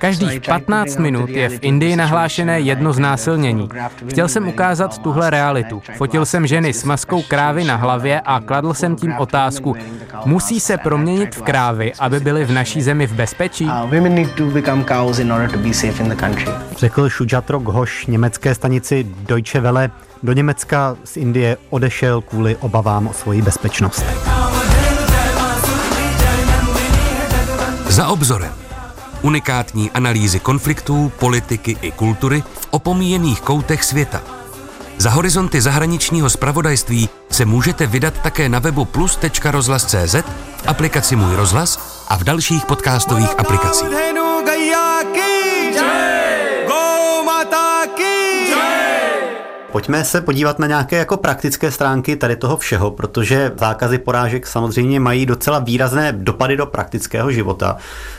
Každých 0.00 0.40
15 0.40 0.96
minut 0.96 1.30
je 1.30 1.48
v 1.48 1.58
Indii 1.60 1.96
nahlášené 1.96 2.60
jedno 2.60 2.92
znásilnění. 2.92 3.68
Chtěl 4.08 4.28
jsem 4.28 4.48
ukázat 4.48 4.98
tuhle 4.98 5.30
realitu. 5.30 5.82
Fotil 5.96 6.26
jsem 6.26 6.46
ženy 6.46 6.72
s 6.72 6.84
maskou 6.84 7.22
krávy 7.22 7.64
na 7.64 7.76
hlavě 7.76 8.20
a 8.20 8.40
kladl 8.40 8.74
jsem 8.74 8.96
tím 8.96 9.14
otázku, 9.18 9.76
musí 10.24 10.60
se 10.60 10.78
proměnit 10.78 11.34
v 11.34 11.42
krávy, 11.42 11.92
aby 11.98 12.20
byly 12.20 12.44
v 12.44 12.52
naší 12.52 12.82
zemi 12.82 13.06
v 13.06 13.12
bezpečí? 13.12 13.70
Řekl 16.76 17.08
Shujatro 17.08 17.58
Ghosh 17.58 18.06
německé 18.06 18.54
stanici 18.54 19.06
Deutsche 19.18 19.60
Welle, 19.60 19.90
do 20.22 20.32
Německa 20.32 20.96
z 21.04 21.16
Indie 21.16 21.56
odešel 21.70 22.20
kvůli 22.20 22.56
obavám 22.56 23.08
o 23.08 23.12
svoji 23.12 23.42
bezpečnost. 23.42 24.04
Za 27.88 28.08
obzorem. 28.08 28.59
Unikátní 29.22 29.90
analýzy 29.90 30.40
konfliktů, 30.40 31.12
politiky 31.18 31.76
i 31.82 31.90
kultury 31.90 32.42
v 32.60 32.68
opomíjených 32.70 33.40
koutech 33.40 33.84
světa. 33.84 34.22
Za 34.98 35.10
horizonty 35.10 35.60
zahraničního 35.60 36.30
spravodajství 36.30 37.08
se 37.30 37.44
můžete 37.44 37.86
vydat 37.86 38.14
také 38.22 38.48
na 38.48 38.58
webu 38.58 38.84
plus.rozhlas.cz, 38.84 40.14
v 40.56 40.66
aplikaci 40.66 41.16
Můj 41.16 41.36
rozhlas 41.36 42.04
a 42.08 42.16
v 42.16 42.24
dalších 42.24 42.66
podcastových 42.66 43.40
aplikacích. 43.40 43.88
Pojďme 49.72 50.04
se 50.04 50.20
podívat 50.20 50.58
na 50.58 50.66
nějaké 50.66 50.96
jako 50.96 51.16
praktické 51.16 51.70
stránky 51.70 52.16
tady 52.16 52.36
toho 52.36 52.56
všeho, 52.56 52.90
protože 52.90 53.52
zákazy 53.58 53.98
porážek 53.98 54.46
samozřejmě 54.46 55.00
mají 55.00 55.26
docela 55.26 55.58
výrazné 55.58 56.12
dopady 56.12 56.56
do 56.56 56.66
praktického 56.66 57.32
života, 57.32 57.76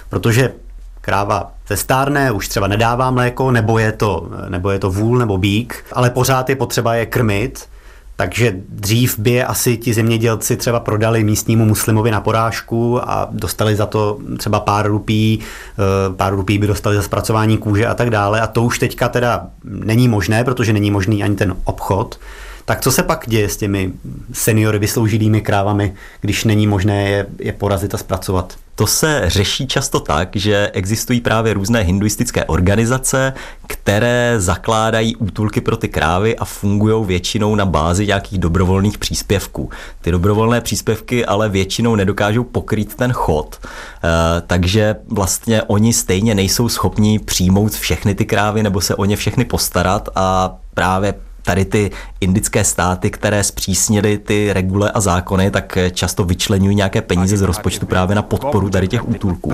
protože 0.10 0.54
kráva 1.02 1.52
zestárne, 1.68 2.32
už 2.32 2.48
třeba 2.48 2.68
nedává 2.68 3.12
mléko, 3.12 3.52
nebo 3.52 3.80
je 3.80 3.92
to, 3.92 4.30
nebo 4.50 4.70
je 4.70 4.80
to 4.80 4.92
vůl 4.92 5.18
nebo 5.18 5.38
bík, 5.38 5.86
ale 5.94 6.10
pořád 6.10 6.50
je 6.50 6.56
potřeba 6.56 6.96
je 6.96 7.06
krmit, 7.06 7.68
takže 8.16 8.54
dřív 8.70 9.20
by 9.20 9.32
je 9.32 9.46
asi 9.46 9.78
ti 9.78 9.94
zemědělci 9.94 10.58
třeba 10.58 10.80
prodali 10.80 11.24
místnímu 11.24 11.66
muslimovi 11.66 12.12
na 12.12 12.22
porážku 12.22 13.10
a 13.10 13.28
dostali 13.32 13.76
za 13.76 13.86
to 13.86 14.18
třeba 14.38 14.60
pár 14.60 14.88
rupí, 14.88 15.40
eh, 15.40 16.16
pár 16.16 16.34
rupí 16.36 16.58
by 16.58 16.68
dostali 16.68 16.96
za 16.96 17.02
zpracování 17.02 17.58
kůže 17.58 17.88
a 17.88 17.94
tak 17.94 18.10
dále. 18.10 18.42
A 18.42 18.48
to 18.48 18.64
už 18.64 18.80
teďka 18.80 19.10
teda 19.10 19.48
není 19.64 20.08
možné, 20.08 20.44
protože 20.44 20.74
není 20.74 20.92
možný 20.92 21.24
ani 21.24 21.36
ten 21.36 21.56
obchod. 21.64 22.20
Tak 22.66 22.82
co 22.82 22.92
se 22.92 23.04
pak 23.04 23.24
děje 23.28 23.50
s 23.50 23.58
těmi 23.58 23.92
seniory 24.34 24.80
vysloužilými 24.80 25.42
krávami, 25.42 25.94
když 26.22 26.44
není 26.44 26.68
možné 26.68 27.10
je, 27.10 27.26
je 27.40 27.54
porazit 27.54 27.94
a 27.94 27.98
zpracovat? 27.98 28.56
To 28.76 28.88
se 28.88 29.22
řeší 29.26 29.68
často 29.68 30.00
tak, 30.00 30.30
že 30.36 30.72
existují 30.74 31.22
právě 31.22 31.54
různé 31.54 31.82
hinduistické 31.82 32.46
organizace, 32.46 33.34
které 33.68 34.36
zakládají 34.38 35.16
útulky 35.16 35.62
pro 35.62 35.78
ty 35.78 35.88
krávy 35.88 36.38
a 36.38 36.46
fungují 36.46 37.06
většinou 37.06 37.56
na 37.56 37.66
bázi 37.66 38.08
nějakých 38.08 38.40
dobrovolných 38.40 38.98
příspěvků. 38.98 39.70
Ty 40.02 40.12
dobrovolné 40.12 40.62
příspěvky 40.62 41.26
ale 41.26 41.50
většinou 41.50 41.96
nedokážou 41.96 42.44
pokrýt 42.44 42.96
ten 42.96 43.14
chod, 43.14 43.60
eh, 43.64 44.42
takže 44.48 44.96
vlastně 45.08 45.64
oni 45.64 45.94
stejně 45.94 46.36
nejsou 46.36 46.70
schopni 46.70 47.20
přijmout 47.20 47.72
všechny 47.72 48.16
ty 48.16 48.26
krávy 48.26 48.64
nebo 48.64 48.82
se 48.82 48.96
o 48.96 49.06
ně 49.06 49.16
všechny 49.16 49.46
postarat 49.46 50.10
a 50.16 50.56
právě 50.74 51.14
tady 51.44 51.66
ty 51.66 51.92
indické 52.22 52.64
státy, 52.64 53.10
které 53.10 53.44
zpřísnily 53.44 54.18
ty 54.18 54.54
regule 54.54 54.92
a 54.92 55.00
zákony, 55.00 55.52
tak 55.52 55.78
často 55.92 56.24
vyčlenují 56.24 56.76
nějaké 56.76 57.02
peníze 57.02 57.38
z 57.38 57.42
rozpočtu 57.42 57.86
právě 57.86 58.16
na 58.16 58.22
podporu 58.22 58.70
tady 58.70 58.88
těch 58.88 59.10
útulků. 59.10 59.54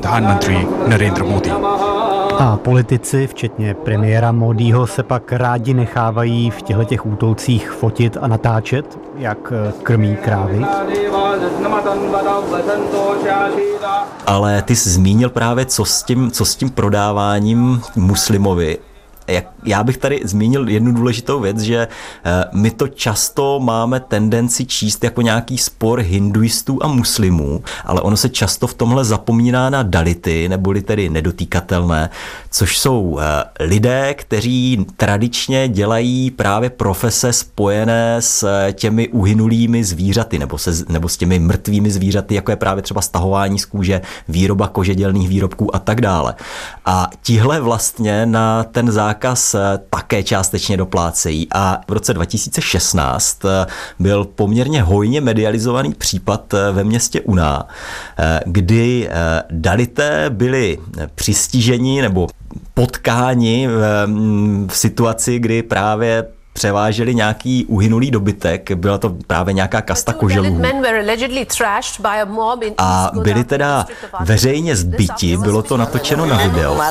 A 2.40 2.58
politici, 2.58 3.28
včetně 3.28 3.74
premiéra 3.74 4.32
Modího, 4.32 4.88
se 4.88 5.04
pak 5.04 5.32
rádi 5.32 5.74
nechávají 5.74 6.50
v 6.50 6.62
těchto 6.62 6.84
těch 6.84 7.06
útulcích 7.06 7.72
fotit 7.72 8.18
a 8.22 8.28
natáčet, 8.28 9.00
jak 9.18 9.54
eh, 9.56 9.74
krmí 9.84 10.16
krávy. 10.16 10.66
Ale 14.26 14.62
ty 14.62 14.76
jsi 14.76 14.90
zmínil 14.90 15.30
právě, 15.30 15.66
co 15.66 15.86
s 15.86 16.04
tím, 16.04 16.32
co 16.32 16.46
s 16.46 16.56
tím 16.56 16.70
prodáváním 16.70 17.82
muslimovi 17.96 18.78
jak, 19.28 19.46
já 19.64 19.84
bych 19.84 19.98
tady 19.98 20.22
zmínil 20.24 20.70
jednu 20.70 20.92
důležitou 20.92 21.40
věc, 21.40 21.60
že 21.60 21.88
eh, 22.26 22.44
my 22.54 22.72
to 22.72 22.88
často 22.88 23.60
máme 23.60 24.00
tendenci 24.00 24.66
číst 24.66 25.04
jako 25.04 25.22
nějaký 25.22 25.58
spor 25.58 26.00
hinduistů 26.00 26.84
a 26.84 26.88
muslimů, 26.88 27.64
ale 27.86 28.02
ono 28.02 28.18
se 28.18 28.30
často 28.30 28.68
v 28.68 28.74
tomhle 28.74 29.06
zapomíná 29.06 29.70
na 29.70 29.84
dality, 29.84 30.50
neboli 30.50 30.82
tedy 30.82 31.10
nedotýkatelné, 31.10 32.10
což 32.52 32.78
jsou 32.78 33.20
eh, 33.20 33.44
lidé, 33.66 34.14
kteří 34.14 34.86
tradičně 34.98 35.68
dělají 35.68 36.32
právě 36.32 36.70
profese 36.70 37.34
spojené 37.34 38.16
s 38.20 38.44
eh, 38.44 38.74
těmi 38.74 39.08
uhynulými 39.08 39.84
zvířaty 39.84 40.40
nebo, 40.40 40.58
se, 40.58 40.72
nebo 40.90 41.10
s 41.10 41.18
těmi 41.18 41.40
mrtvými 41.40 41.92
zvířaty, 41.92 42.36
jako 42.36 42.52
je 42.52 42.58
právě 42.58 42.84
třeba 42.84 43.02
stahování 43.02 43.60
z 43.60 43.66
kůže, 43.66 44.02
výroba 44.28 44.68
kožedělných 44.68 45.30
výrobků 45.30 45.76
a 45.76 45.80
tak 45.80 46.02
dále. 46.02 46.36
A 46.86 47.10
tihle 47.22 47.60
vlastně 47.60 48.26
na 48.26 48.64
ten 48.64 48.92
zákaz 48.92 49.17
zákaz 49.18 49.56
eh, 49.56 49.80
také 49.90 50.24
částečně 50.24 50.78
doplácejí. 50.78 51.48
A 51.54 51.82
v 51.88 51.92
roce 51.92 52.14
2016 52.14 53.46
eh, 53.46 53.66
byl 54.00 54.26
poměrně 54.26 54.82
hojně 54.82 55.22
medializovaný 55.22 55.94
případ 55.94 56.54
eh, 56.54 56.72
ve 56.72 56.84
městě 56.84 57.22
Uná, 57.22 57.68
kdy 58.46 59.10
dalité 59.50 60.30
byli 60.30 60.78
přistiženi 61.16 62.02
nebo 62.02 62.28
potkáni 62.74 63.68
v, 63.68 64.08
v 64.68 64.78
situaci, 64.78 65.40
kdy 65.40 65.64
právě 65.64 66.26
převáželi 66.58 67.16
nějaký 67.16 67.66
uhynulý 67.66 68.12
dobytek, 68.12 68.72
byla 68.72 68.98
to 68.98 69.10
právě 69.28 69.54
nějaká 69.54 69.82
kasta 69.82 70.14
koželů. 70.14 70.62
A 72.78 73.12
byli 73.14 73.44
teda 73.44 73.86
veřejně 74.20 74.76
zbyti, 74.76 75.38
bylo 75.38 75.62
to 75.62 75.78
natočeno 75.78 76.26
na 76.26 76.38
video. 76.38 76.82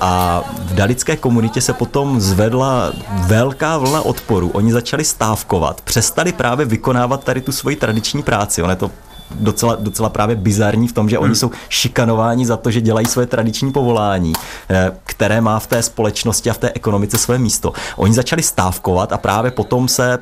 A 0.00 0.42
v 0.58 0.74
dalické 0.74 1.16
komunitě 1.16 1.60
se 1.60 1.72
potom 1.72 2.20
zvedla 2.20 2.92
velká 3.26 3.78
vlna 3.78 4.02
odporu. 4.02 4.48
Oni 4.48 4.72
začali 4.72 5.04
stávkovat, 5.04 5.80
přestali 5.80 6.32
právě 6.32 6.66
vykonávat 6.66 7.24
tady 7.24 7.40
tu 7.40 7.52
svoji 7.52 7.76
tradiční 7.76 8.22
práci. 8.22 8.62
Ono 8.62 8.72
je 8.72 8.76
to 8.76 8.90
docela, 9.30 9.74
docela 9.74 10.08
právě 10.08 10.36
bizarní 10.36 10.88
v 10.88 10.92
tom, 10.92 11.08
že 11.08 11.18
oni 11.18 11.26
hmm. 11.26 11.34
jsou 11.34 11.50
šikanováni 11.68 12.46
za 12.46 12.56
to, 12.56 12.70
že 12.70 12.80
dělají 12.80 13.06
své 13.06 13.26
tradiční 13.26 13.72
povolání, 13.72 14.32
eh, 14.70 14.92
které 15.04 15.40
má 15.40 15.58
v 15.58 15.66
té 15.66 15.82
společnosti 15.82 16.50
a 16.50 16.52
v 16.52 16.58
té 16.58 16.70
ekonomice 16.74 17.18
své 17.18 17.38
místo. 17.38 17.72
Oni 17.96 18.14
začali 18.14 18.42
stávkovat 18.42 19.12
a 19.12 19.18
právě 19.18 19.50
potom 19.50 19.88
se 19.88 20.18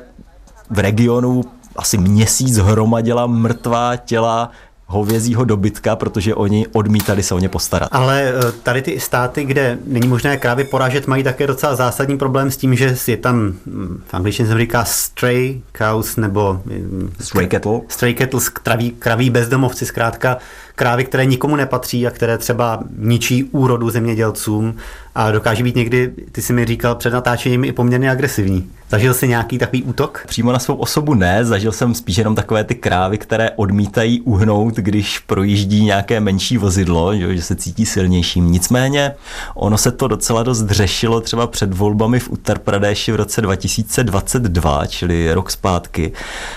v 0.69 0.79
regionu 0.79 1.43
asi 1.75 1.97
měsíc 1.97 2.57
hromadila 2.57 3.27
mrtvá 3.27 3.95
těla 3.95 4.51
hovězího 4.87 5.45
dobytka, 5.45 5.95
protože 5.95 6.35
oni 6.35 6.67
odmítali 6.67 7.23
se 7.23 7.35
o 7.35 7.39
ně 7.39 7.49
postarat. 7.49 7.89
Ale 7.91 8.23
eh, 8.23 8.51
tady 8.63 8.81
ty 8.81 8.99
státy, 8.99 9.43
kde 9.43 9.77
není 9.85 10.07
možné 10.07 10.37
krávy 10.37 10.63
porážet, 10.63 11.07
mají 11.07 11.23
také 11.23 11.47
docela 11.47 11.75
zásadní 11.75 12.17
problém 12.17 12.51
s 12.51 12.57
tím, 12.57 12.75
že 12.75 12.95
je 13.07 13.17
tam 13.17 13.53
hm, 13.65 14.03
v 14.07 14.13
angličtině 14.13 14.47
se 14.47 14.57
říká 14.57 14.85
stray 14.85 15.61
cows 15.77 16.15
nebo 16.15 16.61
hm, 16.65 17.13
stray 17.21 17.47
cattle, 17.47 17.81
stray 17.87 18.13
cattle 18.13 18.39
kraví, 18.53 18.91
kraví 18.91 19.29
bezdomovci, 19.29 19.85
zkrátka 19.85 20.37
krávy, 20.75 21.05
které 21.05 21.25
nikomu 21.25 21.55
nepatří 21.55 22.07
a 22.07 22.11
které 22.11 22.37
třeba 22.37 22.79
ničí 22.97 23.43
úrodu 23.43 23.89
zemědělcům 23.89 24.75
a 25.15 25.31
dokáže 25.31 25.63
být 25.63 25.75
někdy, 25.75 26.13
ty 26.31 26.41
si 26.41 26.53
mi 26.53 26.65
říkal 26.65 26.95
před 26.95 27.13
natáčením, 27.13 27.63
i 27.63 27.71
poměrně 27.71 28.11
agresivní. 28.11 28.69
Zažil 28.89 29.13
jsi 29.13 29.27
nějaký 29.27 29.57
takový 29.57 29.83
útok? 29.83 30.23
Přímo 30.27 30.51
na 30.51 30.59
svou 30.59 30.75
osobu 30.75 31.13
ne, 31.13 31.45
zažil 31.45 31.71
jsem 31.71 31.93
spíš 31.93 32.17
jenom 32.17 32.35
takové 32.35 32.63
ty 32.63 32.75
krávy, 32.75 33.17
které 33.17 33.51
odmítají 33.55 34.21
uhnout, 34.21 34.75
když 34.75 35.19
projíždí 35.19 35.83
nějaké 35.83 36.19
menší 36.19 36.57
vozidlo, 36.57 37.15
že, 37.15 37.41
se 37.41 37.55
cítí 37.55 37.85
silnějším. 37.85 38.51
Nicméně 38.51 39.13
ono 39.55 39.77
se 39.77 39.91
to 39.91 40.07
docela 40.07 40.43
dost 40.43 40.69
řešilo 40.69 41.21
třeba 41.21 41.47
před 41.47 41.73
volbami 41.73 42.19
v 42.19 42.29
Uttar 42.29 42.59
Pradeshi 42.59 43.11
v 43.11 43.15
roce 43.15 43.41
2022, 43.41 44.85
čili 44.85 45.33
rok 45.33 45.51
zpátky, 45.51 46.11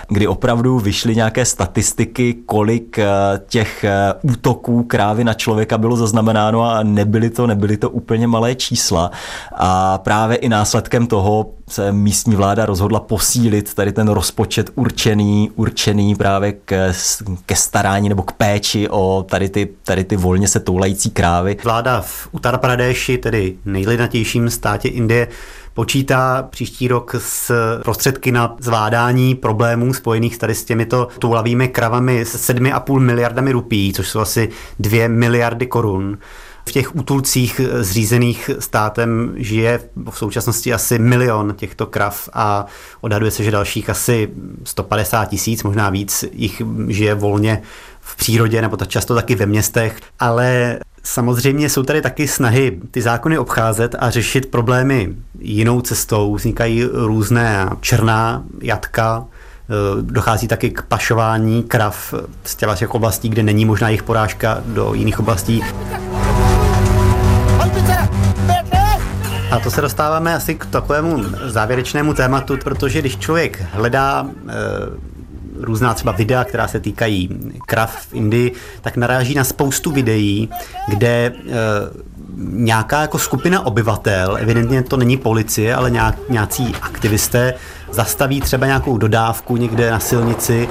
kdy 0.08 0.26
opravdu 0.26 0.78
vyšly 0.78 1.16
nějaké 1.16 1.44
statistiky, 1.44 2.34
kolik 2.46 2.98
eh, 2.98 3.06
těch 3.48 3.84
eh, 3.84 4.07
útoků 4.22 4.82
krávy 4.82 5.24
na 5.24 5.34
člověka 5.34 5.78
bylo 5.78 5.96
zaznamenáno 5.96 6.62
a 6.62 6.82
nebyly 6.82 7.30
to, 7.30 7.46
nebyly 7.46 7.76
to 7.76 7.90
úplně 7.90 8.26
malé 8.26 8.54
čísla. 8.54 9.10
A 9.52 9.98
právě 9.98 10.36
i 10.36 10.48
následkem 10.48 11.06
toho 11.06 11.50
se 11.68 11.92
místní 11.92 12.36
vláda 12.36 12.66
rozhodla 12.66 13.00
posílit 13.00 13.74
tady 13.74 13.92
ten 13.92 14.08
rozpočet 14.08 14.70
určený, 14.74 15.50
určený 15.54 16.14
právě 16.14 16.52
k, 16.52 16.92
ke 17.46 17.56
starání 17.56 18.08
nebo 18.08 18.22
k 18.22 18.32
péči 18.32 18.88
o 18.88 19.26
tady 19.30 19.48
ty, 19.48 19.68
tady 19.84 20.04
ty 20.04 20.16
volně 20.16 20.48
se 20.48 20.60
toulající 20.60 21.10
krávy. 21.10 21.56
Vláda 21.64 22.00
v 22.00 22.28
Uttar 22.32 22.58
Pradeshi, 22.58 23.18
tedy 23.18 23.56
nejlidnatějším 23.64 24.50
státě 24.50 24.88
Indie, 24.88 25.28
počítá 25.78 26.46
příští 26.50 26.88
rok 26.88 27.14
s 27.18 27.52
prostředky 27.82 28.32
na 28.32 28.56
zvládání 28.60 29.34
problémů 29.34 29.94
spojených 29.94 30.38
tady 30.38 30.54
s 30.54 30.64
těmito 30.64 31.08
toulavými 31.18 31.68
kravami 31.68 32.20
s 32.24 32.50
7,5 32.50 32.98
miliardami 32.98 33.52
rupí, 33.52 33.92
což 33.92 34.08
jsou 34.08 34.20
asi 34.20 34.48
2 34.78 35.08
miliardy 35.08 35.66
korun. 35.66 36.18
V 36.68 36.72
těch 36.72 36.96
útulcích 36.96 37.60
zřízených 37.80 38.50
státem 38.58 39.34
žije 39.36 39.80
v 40.10 40.18
současnosti 40.18 40.74
asi 40.74 40.98
milion 40.98 41.54
těchto 41.56 41.86
krav 41.86 42.28
a 42.32 42.66
odhaduje 43.00 43.30
se, 43.30 43.44
že 43.44 43.50
dalších 43.50 43.90
asi 43.90 44.28
150 44.64 45.24
tisíc, 45.24 45.62
možná 45.62 45.90
víc, 45.90 46.24
jich 46.32 46.62
žije 46.88 47.14
volně 47.14 47.62
v 48.00 48.16
přírodě 48.16 48.62
nebo 48.62 48.76
tak 48.76 48.88
často 48.88 49.14
taky 49.14 49.34
ve 49.34 49.46
městech, 49.46 49.96
ale 50.20 50.78
Samozřejmě 51.02 51.70
jsou 51.70 51.82
tady 51.82 52.02
taky 52.02 52.28
snahy 52.28 52.80
ty 52.90 53.02
zákony 53.02 53.38
obcházet 53.38 53.94
a 53.98 54.10
řešit 54.10 54.46
problémy 54.46 55.14
jinou 55.38 55.80
cestou. 55.80 56.34
Vznikají 56.34 56.84
různé 56.92 57.70
černá 57.80 58.42
jatka, 58.60 59.24
eh, 59.24 59.72
dochází 60.02 60.48
taky 60.48 60.70
k 60.70 60.82
pašování 60.82 61.62
krav 61.62 62.14
z 62.44 62.54
těch 62.54 62.94
oblastí, 62.94 63.28
kde 63.28 63.42
není 63.42 63.64
možná 63.64 63.88
jejich 63.88 64.02
porážka 64.02 64.62
do 64.66 64.94
jiných 64.94 65.20
oblastí. 65.20 65.62
A 69.50 69.58
to 69.60 69.70
se 69.70 69.80
dostáváme 69.80 70.34
asi 70.34 70.54
k 70.54 70.66
takovému 70.66 71.24
závěrečnému 71.46 72.14
tématu, 72.14 72.56
protože 72.64 73.00
když 73.00 73.16
člověk 73.16 73.62
hledá 73.72 74.26
e, 74.26 74.52
různá 75.60 75.94
třeba 75.94 76.12
videa, 76.12 76.44
která 76.44 76.68
se 76.68 76.80
týkají 76.80 77.28
krav 77.66 78.06
v 78.06 78.14
Indii, 78.14 78.52
tak 78.80 78.96
naráží 78.96 79.34
na 79.34 79.44
spoustu 79.44 79.90
videí, 79.90 80.48
kde 80.88 81.08
e, 81.08 81.32
nějaká 82.38 83.00
jako 83.00 83.18
skupina 83.18 83.66
obyvatel, 83.66 84.36
evidentně 84.40 84.82
to 84.82 84.96
není 84.96 85.16
policie, 85.16 85.74
ale 85.74 85.90
nějak, 85.90 86.14
nějací 86.28 86.74
aktivisté, 86.82 87.54
zastaví 87.90 88.40
třeba 88.40 88.66
nějakou 88.66 88.98
dodávku 88.98 89.56
někde 89.56 89.90
na 89.90 90.00
silnici 90.00 90.68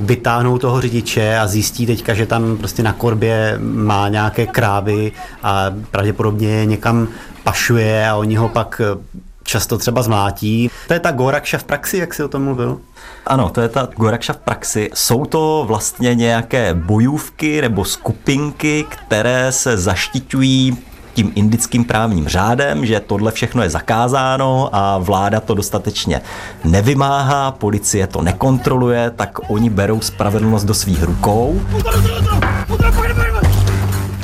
vytáhnou 0.00 0.58
toho 0.58 0.80
řidiče 0.80 1.38
a 1.38 1.46
zjistí 1.46 1.86
teďka, 1.86 2.14
že 2.14 2.26
tam 2.26 2.56
prostě 2.56 2.82
na 2.82 2.92
korbě 2.92 3.58
má 3.60 4.08
nějaké 4.08 4.46
krávy 4.46 5.12
a 5.42 5.70
pravděpodobně 5.90 6.48
je 6.48 6.66
někam 6.66 7.08
pašuje 7.44 8.08
a 8.08 8.16
oni 8.16 8.36
ho 8.36 8.48
pak 8.48 8.80
eh, 8.84 9.20
často 9.44 9.78
třeba 9.78 10.02
zmlátí. 10.02 10.70
To 10.88 10.94
je 10.94 11.00
ta 11.00 11.10
Gorakša 11.10 11.58
v 11.58 11.64
praxi, 11.64 11.98
jak 11.98 12.14
jsi 12.14 12.22
o 12.22 12.28
tom 12.28 12.44
mluvil? 12.44 12.80
Ano, 13.26 13.50
to 13.50 13.60
je 13.60 13.68
ta 13.68 13.88
Gorakša 13.96 14.32
v 14.32 14.36
praxi. 14.36 14.90
Jsou 14.94 15.24
to 15.24 15.64
vlastně 15.66 16.14
nějaké 16.14 16.74
bojůvky 16.74 17.60
nebo 17.60 17.84
skupinky, 17.84 18.84
které 18.88 19.52
se 19.52 19.76
zaštiťují 19.76 20.78
tím 21.20 21.32
indickým 21.34 21.84
právním 21.84 22.28
řádem, 22.28 22.86
že 22.86 23.00
tohle 23.00 23.32
všechno 23.32 23.62
je 23.62 23.70
zakázáno 23.70 24.68
a 24.72 24.98
vláda 24.98 25.40
to 25.40 25.54
dostatečně 25.54 26.20
nevymáhá, 26.64 27.50
policie 27.50 28.06
to 28.06 28.22
nekontroluje, 28.22 29.10
tak 29.16 29.38
oni 29.50 29.70
berou 29.70 30.00
spravedlnost 30.00 30.64
do 30.64 30.74
svých 30.74 31.02
rukou 31.02 31.60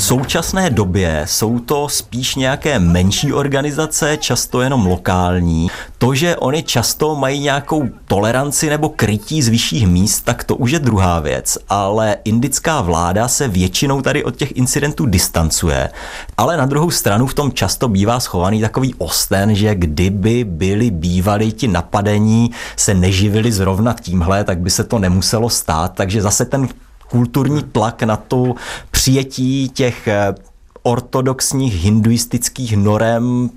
současné 0.03 0.71
době 0.71 1.23
jsou 1.29 1.59
to 1.59 1.89
spíš 1.89 2.35
nějaké 2.35 2.79
menší 2.79 3.33
organizace, 3.33 4.17
často 4.17 4.61
jenom 4.61 4.87
lokální. 4.87 5.71
To, 5.99 6.15
že 6.15 6.37
oni 6.37 6.63
často 6.63 7.17
mají 7.17 7.41
nějakou 7.41 7.89
toleranci 8.09 8.71
nebo 8.71 8.89
krytí 8.89 9.43
z 9.43 9.49
vyšších 9.49 9.87
míst, 9.87 10.21
tak 10.21 10.45
to 10.45 10.57
už 10.57 10.71
je 10.71 10.79
druhá 10.79 11.21
věc, 11.21 11.59
ale 11.69 12.17
indická 12.25 12.81
vláda 12.81 13.29
se 13.29 13.49
většinou 13.49 14.03
tady 14.03 14.25
od 14.25 14.37
těch 14.37 14.57
incidentů 14.57 15.07
distancuje, 15.07 15.91
ale 16.37 16.57
na 16.57 16.67
druhou 16.67 16.91
stranu 16.91 17.27
v 17.27 17.35
tom 17.35 17.53
často 17.53 17.89
bývá 17.89 18.21
schovaný 18.21 18.61
takový 18.61 18.95
osten, 18.95 19.55
že 19.55 19.75
kdyby 19.75 20.45
byli 20.45 20.91
bývali 20.91 21.53
ti 21.53 21.69
napadení, 21.69 22.51
se 22.77 22.95
neživili 22.95 23.53
zrovna 23.53 23.93
tímhle, 23.93 24.45
tak 24.45 24.59
by 24.59 24.71
se 24.71 24.85
to 24.85 24.99
nemuselo 24.99 25.51
stát, 25.51 25.93
takže 25.95 26.23
zase 26.23 26.45
ten 26.45 26.69
kulturní 27.11 27.63
tlak 27.63 28.03
na 28.03 28.17
to 28.17 28.55
přijetí 28.91 29.69
těch 29.69 30.09
eh, 30.09 30.35
ortodoxních 30.83 31.75
hinduistických 31.75 32.77
norem 32.77 33.51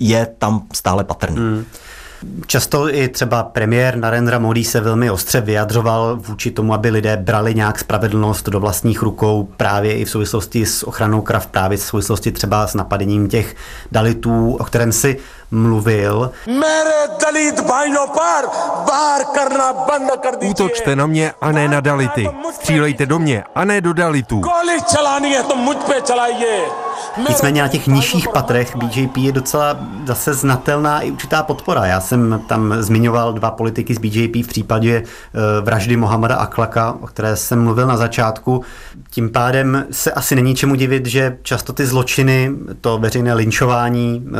je 0.00 0.26
tam 0.38 0.66
stále 0.72 1.04
patrný. 1.04 1.36
Hmm. 1.36 1.64
Často 2.46 2.94
i 2.94 3.08
třeba 3.08 3.42
premiér 3.42 3.96
Narendra 3.96 4.38
Modi 4.38 4.64
se 4.64 4.80
velmi 4.80 5.10
ostře 5.10 5.40
vyjadřoval 5.40 6.16
vůči 6.16 6.50
tomu, 6.50 6.74
aby 6.74 6.90
lidé 6.90 7.16
brali 7.16 7.54
nějak 7.54 7.78
spravedlnost 7.78 8.48
do 8.48 8.60
vlastních 8.60 9.02
rukou 9.02 9.48
právě 9.56 9.96
i 9.98 10.04
v 10.04 10.10
souvislosti 10.10 10.66
s 10.66 10.86
ochranou 10.86 11.20
krav, 11.20 11.46
právě 11.46 11.78
v 11.78 11.82
souvislosti 11.82 12.32
třeba 12.32 12.66
s 12.66 12.74
napadením 12.74 13.28
těch 13.28 13.56
dalitů, 13.92 14.56
o 14.60 14.64
kterém 14.64 14.92
si 14.92 15.18
mluvil. 15.50 16.30
Útočte 20.50 20.96
na 20.96 21.06
mě 21.06 21.32
a 21.40 21.52
ne 21.52 21.68
na 21.68 21.80
dality. 21.80 22.30
Střílejte 22.52 23.06
do 23.06 23.18
mě 23.18 23.44
a 23.54 23.64
ne 23.64 23.80
do 23.80 23.92
dalitů. 23.92 24.42
Nicméně 27.28 27.62
na 27.62 27.68
těch 27.68 27.86
nižších 27.86 28.28
patrech 28.28 28.76
BJP 28.76 29.16
je 29.16 29.32
docela 29.32 29.78
zase 30.06 30.34
znatelná 30.34 31.00
i 31.00 31.10
určitá 31.10 31.42
podpora. 31.42 31.86
Já 31.86 32.00
jsem 32.00 32.40
tam 32.46 32.74
zmiňoval 32.78 33.32
dva 33.32 33.50
politiky 33.50 33.94
z 33.94 33.98
BJP 33.98 34.36
v 34.36 34.48
případě 34.48 35.02
eh, 35.02 35.60
vraždy 35.60 35.96
Mohameda 35.96 36.36
Aklaka, 36.36 36.96
o 37.00 37.06
které 37.06 37.36
jsem 37.36 37.62
mluvil 37.62 37.86
na 37.86 37.96
začátku. 37.96 38.64
Tím 39.10 39.30
pádem 39.30 39.86
se 39.90 40.12
asi 40.12 40.34
není 40.34 40.54
čemu 40.54 40.74
divit, 40.74 41.06
že 41.06 41.38
často 41.42 41.72
ty 41.72 41.86
zločiny, 41.86 42.50
to 42.80 42.98
veřejné 42.98 43.34
linčování, 43.34 44.26
eh, 44.26 44.38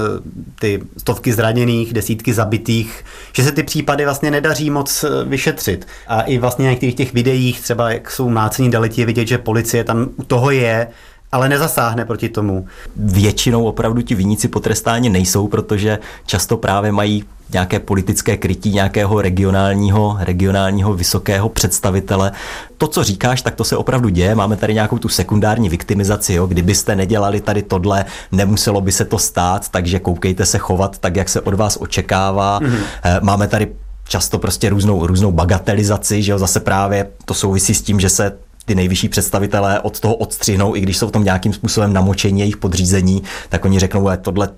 ty 0.61 0.83
stovky 0.97 1.33
zraněných, 1.33 1.93
desítky 1.93 2.35
zabitých, 2.35 3.05
že 3.33 3.45
se 3.45 3.53
ty 3.53 3.63
případy 3.63 4.05
vlastně 4.05 4.31
nedaří 4.31 4.71
moc 4.71 5.05
eh, 5.05 5.25
vyšetřit. 5.25 5.87
A 6.09 6.23
i 6.23 6.39
vlastně 6.39 6.65
na 6.65 6.71
některých 6.71 6.95
těch 6.95 7.15
videích, 7.15 7.61
třeba 7.61 7.91
jak 7.91 8.11
jsou 8.11 8.31
nácení 8.31 8.71
daliti, 8.71 9.01
je 9.01 9.07
vidět, 9.07 9.29
že 9.29 9.39
policie 9.39 9.85
tam 9.85 10.09
u 10.17 10.23
toho 10.23 10.51
je, 10.51 10.89
ale 11.33 11.49
nezasáhne 11.49 12.05
proti 12.05 12.29
tomu. 12.29 12.67
Většinou 12.97 13.65
opravdu 13.65 14.03
ti 14.03 14.15
viníci 14.15 14.49
potrestáni 14.49 15.09
nejsou, 15.11 15.49
protože 15.49 15.99
často 16.27 16.57
právě 16.57 16.93
mají 16.93 17.25
nějaké 17.53 17.79
politické 17.81 18.37
krytí 18.37 18.73
nějakého 18.73 19.23
regionálního, 19.23 20.17
regionálního 20.21 20.95
vysokého 20.95 21.49
představitele. 21.49 22.33
To, 22.79 22.89
co 22.89 23.05
říkáš, 23.05 23.43
tak 23.43 23.55
to 23.55 23.65
se 23.65 23.77
opravdu 23.77 24.09
děje. 24.09 24.35
Máme 24.35 24.57
tady 24.57 24.75
nějakou 24.75 24.99
tu 24.99 25.09
sekundární 25.09 25.69
viktimizaci. 25.69 26.35
Jo? 26.35 26.47
Kdybyste 26.47 26.97
nedělali 26.97 27.41
tady 27.41 27.63
tohle, 27.63 28.05
nemuselo 28.33 28.81
by 28.81 28.93
se 28.93 29.05
to 29.05 29.19
stát, 29.19 29.69
takže 29.69 29.99
koukejte 29.99 30.47
se 30.47 30.59
chovat 30.59 30.99
tak, 30.99 31.17
jak 31.17 31.29
se 31.29 31.41
od 31.41 31.55
vás 31.55 31.79
očekává. 31.81 32.61
Mm-hmm. 32.61 32.83
Máme 33.23 33.49
tady 33.49 33.69
často 34.09 34.39
prostě 34.39 34.69
různou, 34.69 35.07
různou 35.07 35.33
bagatelizaci, 35.33 36.23
že 36.23 36.33
jo, 36.33 36.39
zase 36.39 36.61
právě 36.61 37.07
to 37.25 37.35
souvisí 37.35 37.75
s 37.75 37.83
tím, 37.83 38.01
že 38.01 38.09
se 38.09 38.33
ty 38.69 38.75
nejvyšší 38.75 39.09
představitelé 39.09 39.81
od 39.81 40.01
toho 40.01 40.15
odstřihnou, 40.15 40.77
i 40.77 40.81
když 40.81 40.99
jsou 40.99 41.09
v 41.09 41.13
tom 41.13 41.25
nějakým 41.25 41.53
způsobem 41.53 41.93
namočení 41.93 42.41
jejich 42.41 42.57
podřízení, 42.57 43.23
tak 43.49 43.65
oni 43.65 43.79
řeknou, 43.79 44.11
že 44.11 44.17
tohle 44.17 44.49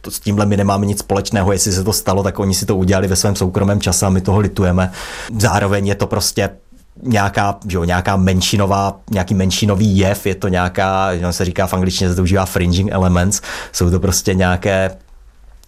to, 0.00 0.10
s 0.10 0.20
tímhle 0.20 0.46
my 0.46 0.56
nemáme 0.56 0.86
nic 0.86 0.98
společného, 0.98 1.52
jestli 1.52 1.72
se 1.72 1.84
to 1.84 1.92
stalo, 1.92 2.22
tak 2.22 2.38
oni 2.38 2.54
si 2.54 2.66
to 2.66 2.76
udělali 2.76 3.08
ve 3.08 3.16
svém 3.16 3.36
soukromém 3.36 3.80
čase 3.80 4.06
a 4.06 4.10
my 4.10 4.20
toho 4.20 4.38
litujeme. 4.38 4.92
Zároveň 5.38 5.86
je 5.86 5.94
to 5.94 6.06
prostě 6.06 6.50
nějaká, 7.02 7.58
že 7.68 7.76
jo, 7.76 7.84
nějaká 7.84 8.16
menšinová, 8.16 9.00
nějaký 9.10 9.34
menšinový 9.34 9.98
jev, 9.98 10.26
je 10.26 10.34
to 10.34 10.48
nějaká, 10.48 11.10
se 11.30 11.44
říká 11.44 11.66
v 11.66 11.74
angličtině, 11.74 12.10
se 12.10 12.16
to 12.16 12.22
užívá 12.22 12.46
fringing 12.46 12.92
elements, 12.92 13.40
jsou 13.72 13.90
to 13.90 14.00
prostě 14.00 14.34
nějaké 14.34 14.90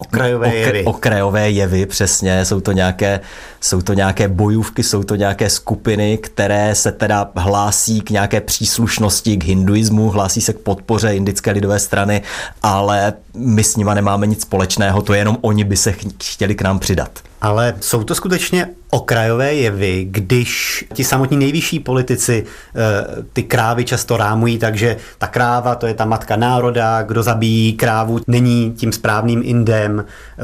Okrajové 0.01 0.55
jevy. 0.55 0.83
Okrajové 0.85 1.51
jevy, 1.51 1.85
přesně. 1.85 2.45
Jsou 2.45 2.61
to, 2.61 2.71
nějaké, 2.71 3.19
jsou 3.61 3.81
to 3.81 3.93
nějaké 3.93 4.27
bojůvky, 4.27 4.83
jsou 4.83 5.03
to 5.03 5.15
nějaké 5.15 5.49
skupiny, 5.49 6.17
které 6.17 6.75
se 6.75 6.91
teda 6.91 7.31
hlásí 7.35 8.01
k 8.01 8.09
nějaké 8.09 8.41
příslušnosti 8.41 9.37
k 9.37 9.43
hinduismu, 9.43 10.09
hlásí 10.09 10.41
se 10.41 10.53
k 10.53 10.59
podpoře 10.59 11.15
indické 11.15 11.51
lidové 11.51 11.79
strany, 11.79 12.21
ale 12.63 13.13
my 13.35 13.63
s 13.63 13.75
nima 13.75 13.93
nemáme 13.93 14.27
nic 14.27 14.41
společného, 14.41 15.01
to 15.01 15.13
jenom 15.13 15.37
oni 15.41 15.63
by 15.63 15.77
se 15.77 15.95
chtěli 16.23 16.55
k 16.55 16.61
nám 16.61 16.79
přidat. 16.79 17.19
Ale 17.41 17.75
jsou 17.79 18.03
to 18.03 18.15
skutečně 18.15 18.67
okrajové 18.91 19.53
jevy, 19.53 20.07
když 20.09 20.85
ti 20.93 21.03
samotní 21.03 21.37
nejvyšší 21.37 21.79
politici 21.79 22.43
eh, 22.45 23.23
ty 23.33 23.43
krávy 23.43 23.85
často 23.85 24.17
rámují, 24.17 24.57
takže 24.57 24.97
ta 25.17 25.27
kráva 25.27 25.75
to 25.75 25.87
je 25.87 25.93
ta 25.93 26.05
matka 26.05 26.35
národa, 26.35 27.01
kdo 27.01 27.23
zabíjí 27.23 27.73
krávu 27.73 28.19
není 28.27 28.73
tím 28.77 28.91
správným 28.91 29.41
indem, 29.45 30.05
eh, 30.05 30.41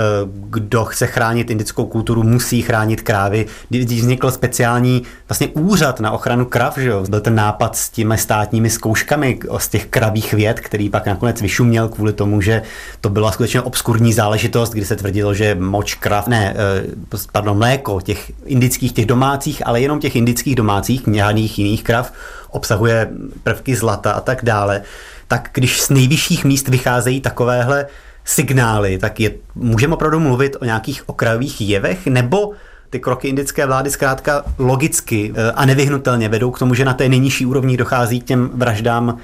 kdo 0.49 0.85
chce 0.85 1.07
chránit 1.07 1.49
indickou 1.49 1.85
kulturu, 1.85 2.23
musí 2.23 2.61
chránit 2.61 3.01
krávy. 3.01 3.45
Když 3.69 4.01
vznikl 4.01 4.31
speciální 4.31 5.03
vlastně 5.29 5.47
úřad 5.47 5.99
na 5.99 6.11
ochranu 6.11 6.45
krav, 6.45 6.77
že 6.77 6.89
jo? 6.89 7.05
byl 7.09 7.21
ten 7.21 7.35
nápad 7.35 7.75
s 7.75 7.89
těmi 7.89 8.17
státními 8.17 8.69
zkouškami 8.69 9.39
z 9.57 9.67
těch 9.67 9.85
kravých 9.85 10.33
věd, 10.33 10.59
který 10.59 10.89
pak 10.89 11.05
nakonec 11.05 11.41
vyšuměl 11.41 11.89
kvůli 11.89 12.13
tomu, 12.13 12.41
že 12.41 12.61
to 13.01 13.09
byla 13.09 13.31
skutečně 13.31 13.61
obskurní 13.61 14.13
záležitost, 14.13 14.69
kdy 14.69 14.85
se 14.85 14.95
tvrdilo, 14.95 15.33
že 15.33 15.55
moč 15.55 15.95
krav, 15.95 16.27
ne, 16.27 16.55
eh, 16.57 16.86
pardon, 17.31 17.57
mléko 17.57 18.01
těch 18.01 18.31
indických, 18.45 18.93
těch 18.93 19.05
domácích, 19.05 19.67
ale 19.67 19.81
jenom 19.81 19.99
těch 19.99 20.15
indických 20.15 20.55
domácích, 20.55 21.01
žádných 21.13 21.59
jiných 21.59 21.83
krav, 21.83 22.13
obsahuje 22.49 23.09
prvky 23.43 23.75
zlata 23.75 24.11
a 24.11 24.21
tak 24.21 24.39
dále, 24.43 24.81
tak 25.27 25.49
když 25.53 25.81
z 25.81 25.89
nejvyšších 25.89 26.45
míst 26.45 26.67
vycházejí 26.67 27.21
takovéhle 27.21 27.85
signály, 28.25 28.97
tak 28.97 29.19
je, 29.19 29.31
můžeme 29.55 29.93
opravdu 29.93 30.19
mluvit 30.19 30.55
o 30.59 30.65
nějakých 30.65 31.09
okrajových 31.09 31.61
jevech, 31.61 32.07
nebo 32.07 32.51
ty 32.89 32.99
kroky 32.99 33.27
indické 33.27 33.65
vlády 33.65 33.89
zkrátka 33.89 34.43
logicky 34.57 35.33
eh, 35.35 35.51
a 35.51 35.65
nevyhnutelně 35.65 36.29
vedou 36.29 36.51
k 36.51 36.59
tomu, 36.59 36.73
že 36.73 36.85
na 36.85 36.93
té 36.93 37.09
nejnižší 37.09 37.45
úrovni 37.45 37.77
dochází 37.77 38.21
k 38.21 38.23
těm 38.23 38.49
vraždám 38.53 39.17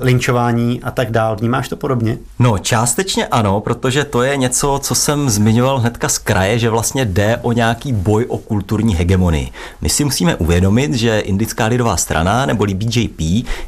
linčování 0.00 0.82
a 0.82 0.90
tak 0.90 1.10
dál. 1.10 1.36
Vnímáš 1.36 1.68
to 1.68 1.76
podobně? 1.76 2.18
No, 2.38 2.58
částečně 2.58 3.26
ano, 3.26 3.60
protože 3.60 4.04
to 4.04 4.22
je 4.22 4.36
něco, 4.36 4.80
co 4.82 4.94
jsem 4.94 5.30
zmiňoval 5.30 5.78
hnedka 5.78 6.08
z 6.08 6.18
kraje, 6.18 6.58
že 6.58 6.70
vlastně 6.70 7.04
jde 7.04 7.38
o 7.42 7.52
nějaký 7.52 7.92
boj 7.92 8.26
o 8.28 8.38
kulturní 8.38 8.94
hegemonii. 8.94 9.50
My 9.80 9.88
si 9.88 10.04
musíme 10.04 10.36
uvědomit, 10.36 10.94
že 10.94 11.18
Indická 11.18 11.66
lidová 11.66 11.96
strana, 11.96 12.46
neboli 12.46 12.74
BJP, 12.74 13.20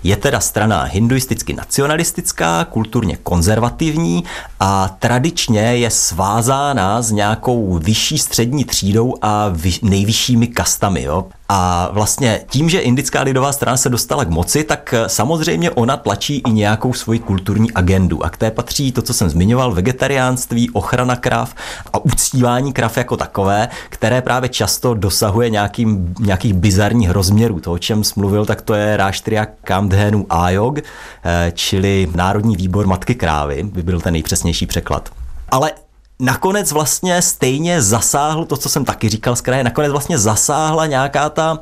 je 0.05 0.17
teda 0.17 0.41
strana 0.41 0.83
hinduisticky 0.83 1.53
nacionalistická, 1.53 2.65
kulturně 2.65 3.17
konzervativní 3.23 4.25
a 4.61 4.97
tradičně 4.99 5.61
je 5.61 5.91
svázána 5.91 7.03
s 7.03 7.11
nějakou 7.11 7.79
vyšší 7.79 8.19
střední 8.19 8.65
třídou 8.65 9.15
a 9.23 9.53
nejvyššími 9.83 10.47
kastami. 10.47 11.03
Jo? 11.03 11.27
A 11.53 11.89
vlastně 11.93 12.41
tím, 12.51 12.69
že 12.69 12.81
Indická 12.81 13.23
lidová 13.23 13.53
strana 13.53 13.77
se 13.77 13.89
dostala 13.89 14.25
k 14.25 14.29
moci, 14.29 14.65
tak 14.65 14.95
samozřejmě 15.07 15.71
ona 15.71 15.97
tlačí 15.97 16.43
i 16.47 16.51
nějakou 16.51 16.93
svoji 16.93 17.19
kulturní 17.19 17.73
agendu. 17.73 18.25
A 18.25 18.31
k 18.31 18.37
té 18.37 18.51
patří 18.51 18.93
to, 18.93 19.03
co 19.03 19.15
jsem 19.15 19.31
zmiňoval, 19.31 19.73
vegetariánství, 19.73 20.71
ochrana 20.71 21.17
krav 21.17 21.55
a 21.93 22.05
uctívání 22.05 22.73
krav 22.73 22.97
jako 22.97 23.17
takové, 23.17 23.69
které 23.89 24.23
právě 24.23 24.49
často 24.49 24.95
dosahuje 24.95 25.51
nějakým, 25.51 26.15
nějakých 26.21 26.55
bizarních 26.55 27.11
rozměrů. 27.11 27.61
To, 27.61 27.73
o 27.73 27.79
čem 27.79 28.05
jsem 28.05 28.21
mluvil, 28.21 28.47
tak 28.47 28.63
to 28.63 28.75
je 28.75 28.97
Ráštria 28.97 29.47
Kamdhenu 29.65 30.27
Ayog, 30.31 30.79
eh, 30.79 31.53
čili 31.55 32.09
Národní 32.15 32.57
výbor 32.57 32.87
matky 32.87 33.15
krávy, 33.15 33.63
by 33.63 33.83
byl 33.83 34.01
ten 34.01 34.13
nejpřesnější 34.13 34.67
překlad. 34.67 35.09
Ale 35.49 35.73
nakonec 36.21 36.73
vlastně 36.73 37.23
stejně 37.23 37.83
zasáhl 37.83 38.45
to, 38.45 38.57
co 38.57 38.69
jsem 38.69 38.85
taky 38.85 39.09
říkal 39.09 39.37
z 39.37 39.41
kraje, 39.41 39.65
nakonec 39.65 39.93
vlastně 39.93 40.19
zasáhla 40.19 40.87
nějaká 40.87 41.29
ta, 41.29 41.59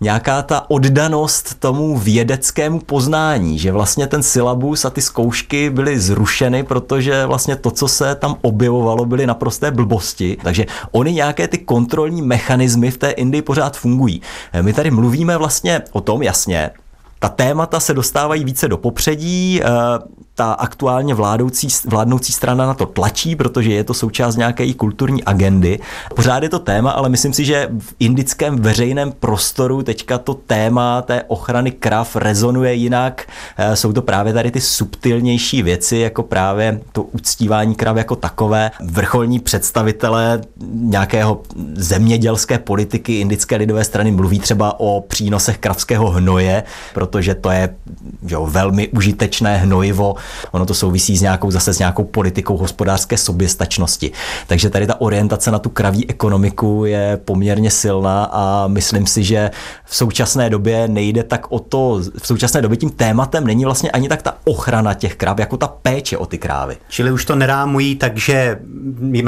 nějaká 0.00 0.42
ta 0.42 0.70
oddanost 0.70 1.54
tomu 1.58 1.98
vědeckému 1.98 2.80
poznání, 2.80 3.58
že 3.58 3.72
vlastně 3.72 4.06
ten 4.06 4.22
syllabus 4.22 4.84
a 4.84 4.90
ty 4.90 5.02
zkoušky 5.02 5.70
byly 5.70 6.00
zrušeny, 6.00 6.62
protože 6.62 7.26
vlastně 7.26 7.56
to, 7.56 7.70
co 7.70 7.88
se 7.88 8.14
tam 8.14 8.36
objevovalo, 8.42 9.04
byly 9.04 9.26
naprosté 9.26 9.70
blbosti. 9.70 10.36
Takže 10.42 10.66
oni 10.92 11.12
nějaké 11.12 11.48
ty 11.48 11.58
kontrolní 11.58 12.22
mechanismy 12.22 12.90
v 12.90 12.98
té 12.98 13.10
Indii 13.10 13.42
pořád 13.42 13.76
fungují. 13.76 14.22
My 14.62 14.72
tady 14.72 14.90
mluvíme 14.90 15.36
vlastně 15.36 15.82
o 15.92 16.00
tom, 16.00 16.22
jasně, 16.22 16.70
ta 17.22 17.28
témata 17.28 17.80
se 17.80 17.94
dostávají 17.94 18.44
více 18.44 18.68
do 18.68 18.76
popředí, 18.76 19.60
eh, 19.62 19.68
ta 20.34 20.52
aktuálně 20.52 21.14
vládoucí, 21.14 21.68
vládnoucí 21.86 22.32
strana 22.32 22.66
na 22.66 22.74
to 22.74 22.86
tlačí, 22.86 23.36
protože 23.36 23.72
je 23.72 23.84
to 23.84 23.94
součást 23.94 24.36
nějaké 24.36 24.64
i 24.64 24.74
kulturní 24.74 25.24
agendy. 25.24 25.80
Pořád 26.16 26.42
je 26.42 26.48
to 26.48 26.58
téma, 26.58 26.90
ale 26.90 27.08
myslím 27.08 27.32
si, 27.32 27.44
že 27.44 27.68
v 27.78 27.94
indickém 27.98 28.56
veřejném 28.56 29.12
prostoru 29.12 29.82
teďka 29.82 30.18
to 30.18 30.34
téma 30.34 31.02
té 31.02 31.22
ochrany 31.28 31.70
krav 31.70 32.16
rezonuje 32.16 32.74
jinak. 32.74 33.26
Eh, 33.56 33.76
jsou 33.76 33.92
to 33.92 34.02
právě 34.02 34.32
tady 34.32 34.50
ty 34.50 34.60
subtilnější 34.60 35.62
věci, 35.62 35.96
jako 35.96 36.22
právě 36.22 36.80
to 36.92 37.02
uctívání 37.02 37.74
krav 37.74 37.96
jako 37.96 38.16
takové. 38.16 38.70
Vrcholní 38.80 39.40
představitelé 39.40 40.40
nějakého 40.72 41.42
zemědělské 41.74 42.58
politiky 42.58 43.20
indické 43.20 43.56
lidové 43.56 43.84
strany 43.84 44.10
mluví 44.10 44.38
třeba 44.38 44.80
o 44.80 45.00
přínosech 45.00 45.58
kravského 45.58 46.10
hnoje, 46.10 46.62
protože 46.94 47.34
to 47.34 47.50
je 47.50 47.74
jo, 48.26 48.46
velmi 48.46 48.88
užitečné 48.88 49.56
hnojivo 49.56 50.14
Ono 50.50 50.66
to 50.66 50.74
souvisí 50.74 51.16
s 51.16 51.22
nějakou 51.22 51.50
zase 51.50 51.74
s 51.74 51.78
nějakou 51.78 52.04
politikou 52.04 52.56
hospodářské 52.56 53.16
soběstačnosti. 53.16 54.12
Takže 54.46 54.70
tady 54.70 54.86
ta 54.86 55.00
orientace 55.00 55.50
na 55.50 55.58
tu 55.58 55.70
kraví 55.70 56.10
ekonomiku 56.10 56.84
je 56.84 57.20
poměrně 57.24 57.70
silná 57.70 58.24
a 58.24 58.66
myslím 58.66 59.06
si, 59.06 59.24
že 59.24 59.50
v 59.84 59.96
současné 59.96 60.50
době 60.50 60.88
nejde 60.88 61.22
tak 61.22 61.52
o 61.52 61.58
to, 61.58 62.00
v 62.18 62.26
současné 62.26 62.62
době 62.62 62.76
tím 62.76 62.90
tématem 62.90 63.46
není 63.46 63.64
vlastně 63.64 63.90
ani 63.90 64.08
tak 64.08 64.22
ta 64.22 64.34
ochrana 64.44 64.94
těch 64.94 65.16
kráv, 65.16 65.38
jako 65.38 65.56
ta 65.56 65.66
péče 65.68 66.18
o 66.18 66.26
ty 66.26 66.38
krávy. 66.38 66.76
Čili 66.88 67.12
už 67.12 67.24
to 67.24 67.36
nerámují, 67.36 67.96
takže 67.96 68.58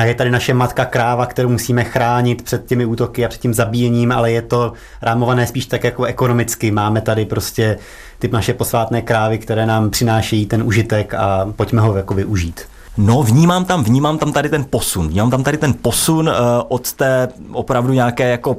je 0.04 0.14
tady 0.14 0.30
naše 0.30 0.54
matka 0.54 0.84
kráva, 0.84 1.26
kterou 1.26 1.48
musíme 1.48 1.84
chránit 1.84 2.42
před 2.42 2.66
těmi 2.66 2.84
útoky 2.84 3.24
a 3.24 3.28
před 3.28 3.40
tím 3.40 3.54
zabíjením, 3.54 4.12
ale 4.12 4.32
je 4.32 4.42
to 4.42 4.72
rámované 5.02 5.46
spíš 5.46 5.66
tak 5.66 5.84
jako 5.84 6.04
ekonomicky. 6.04 6.70
Máme 6.70 7.00
tady 7.00 7.24
prostě 7.24 7.78
ty 8.28 8.34
naše 8.34 8.54
posvátné 8.54 9.02
krávy, 9.02 9.38
které 9.38 9.66
nám 9.66 9.90
přinášejí 9.90 10.46
ten 10.46 10.62
užitek 10.62 11.14
a 11.14 11.52
pojďme 11.56 11.80
ho 11.80 11.96
jako 11.96 12.14
využít. 12.14 12.60
No, 12.96 13.22
vnímám 13.22 13.64
tam, 13.64 13.84
vnímám 13.84 14.18
tam 14.18 14.32
tady 14.32 14.48
ten 14.48 14.64
posun. 14.70 15.08
Vnímám 15.08 15.30
tam 15.30 15.42
tady 15.42 15.58
ten 15.58 15.74
posun 15.82 16.28
uh, 16.28 16.34
od 16.68 16.92
té 16.92 17.28
opravdu 17.52 17.92
nějaké 17.92 18.30
jako 18.30 18.56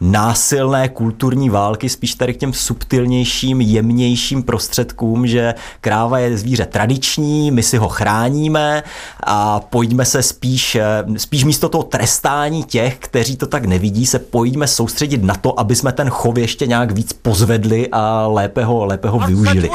násilné 0.00 0.88
kulturní 0.88 1.50
války, 1.50 1.88
spíš 1.88 2.14
tady 2.14 2.34
k 2.34 2.36
těm 2.36 2.52
subtilnějším, 2.52 3.60
jemnějším 3.60 4.42
prostředkům, 4.42 5.26
že 5.26 5.54
kráva 5.80 6.18
je 6.18 6.38
zvíře 6.38 6.66
tradiční, 6.66 7.50
my 7.50 7.62
si 7.62 7.76
ho 7.76 7.88
chráníme 7.88 8.82
a 9.24 9.60
pojďme 9.60 10.04
se 10.04 10.22
spíš, 10.22 10.74
eh, 10.74 11.04
spíš 11.16 11.44
místo 11.44 11.68
toho 11.68 11.84
trestání 11.84 12.64
těch, 12.64 12.98
kteří 12.98 13.36
to 13.36 13.46
tak 13.46 13.64
nevidí, 13.64 14.06
se 14.06 14.18
pojďme 14.18 14.66
soustředit 14.66 15.22
na 15.22 15.34
to, 15.34 15.60
aby 15.60 15.76
jsme 15.76 15.92
ten 15.92 16.10
chov 16.10 16.38
ještě 16.38 16.66
nějak 16.66 16.90
víc 16.90 17.12
pozvedli 17.12 17.88
a 17.92 18.26
lépe 18.26 18.64
ho, 18.64 18.84
lépe 18.84 19.08
ho 19.08 19.18
využili. 19.18 19.70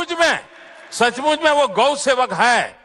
सचमुच 0.92 1.40
में 1.44 1.52
वो 1.52 1.68
गौ 1.68 1.96
सेवक 1.96 2.34
है 2.34 2.82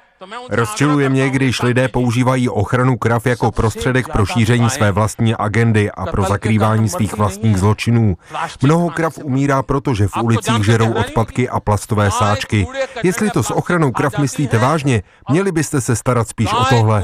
Rozčiluje 0.49 1.09
mě, 1.09 1.29
když 1.29 1.61
lidé 1.61 1.87
používají 1.87 2.49
ochranu 2.49 2.97
krav 2.97 3.25
jako 3.25 3.51
prostředek 3.51 4.07
pro 4.07 4.25
šíření 4.25 4.69
své 4.69 4.91
vlastní 4.91 5.35
agendy 5.35 5.91
a 5.91 6.05
pro 6.05 6.23
zakrývání 6.23 6.89
svých 6.89 7.17
vlastních 7.17 7.57
zločinů. 7.57 8.17
Mnoho 8.61 8.89
krav 8.89 9.17
umírá 9.23 9.63
proto, 9.63 9.93
že 9.93 10.07
v 10.07 10.17
ulicích 10.23 10.65
žerou 10.65 10.93
odpadky 10.93 11.49
a 11.49 11.59
plastové 11.59 12.11
sáčky. 12.11 12.67
Jestli 13.03 13.29
to 13.29 13.43
s 13.43 13.51
ochranou 13.51 13.91
krav 13.91 14.17
myslíte 14.17 14.57
vážně, 14.57 15.03
měli 15.29 15.51
byste 15.51 15.81
se 15.81 15.95
starat 15.95 16.27
spíš 16.27 16.53
o 16.53 16.65
tohle. 16.65 17.03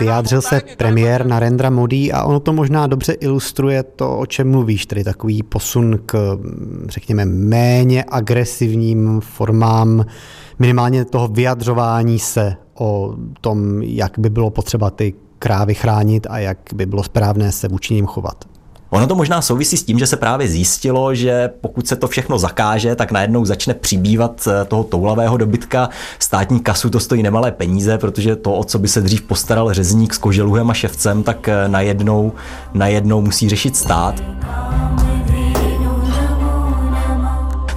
Vyjádřil 0.00 0.42
se 0.42 0.60
premiér 0.76 1.26
Narendra 1.26 1.70
Modi 1.70 2.12
a 2.12 2.24
ono 2.24 2.40
to 2.40 2.52
možná 2.52 2.86
dobře 2.86 3.12
ilustruje 3.12 3.82
to, 3.82 4.18
o 4.18 4.26
čem 4.26 4.50
mluvíš, 4.50 4.86
tedy 4.86 5.04
takový 5.04 5.42
posun 5.42 5.98
k, 6.06 6.38
řekněme, 6.88 7.24
méně 7.24 8.04
agresivním 8.08 9.20
formám 9.20 10.04
minimálně 10.58 11.04
toho 11.04 11.28
vyjadřování 11.28 12.18
se 12.18 12.56
o 12.74 13.14
tom, 13.40 13.82
jak 13.82 14.18
by 14.18 14.30
bylo 14.30 14.50
potřeba 14.50 14.90
ty 14.90 15.14
krávy 15.38 15.74
chránit 15.74 16.26
a 16.30 16.38
jak 16.38 16.58
by 16.74 16.86
bylo 16.86 17.02
správné 17.02 17.52
se 17.52 17.68
vůči 17.68 17.94
ním 17.94 18.06
chovat. 18.06 18.44
Ono 18.94 19.06
to 19.06 19.14
možná 19.14 19.42
souvisí 19.42 19.76
s 19.76 19.82
tím, 19.82 19.98
že 19.98 20.06
se 20.06 20.16
právě 20.16 20.48
zjistilo, 20.48 21.14
že 21.14 21.50
pokud 21.60 21.88
se 21.88 21.96
to 21.96 22.08
všechno 22.08 22.38
zakáže, 22.38 22.94
tak 22.94 23.12
najednou 23.12 23.44
začne 23.44 23.74
přibývat 23.74 24.48
eh, 24.48 24.64
toho 24.64 24.84
toulavého 24.84 25.36
dobytka. 25.36 25.88
Státní 26.18 26.60
kasu 26.60 26.90
to 26.90 27.00
stojí 27.00 27.22
nemalé 27.22 27.52
peníze, 27.52 27.98
protože 27.98 28.36
to, 28.36 28.54
o 28.54 28.64
co 28.64 28.78
by 28.78 28.88
se 28.88 29.00
dřív 29.00 29.22
postaral 29.22 29.74
řezník 29.74 30.14
s 30.14 30.18
koželuhem 30.18 30.70
a 30.70 30.74
ševcem, 30.74 31.22
tak 31.22 31.48
eh, 31.48 31.68
najednou, 31.68 32.32
najednou 32.74 33.20
musí 33.20 33.48
řešit 33.48 33.76
stát. 33.76 34.22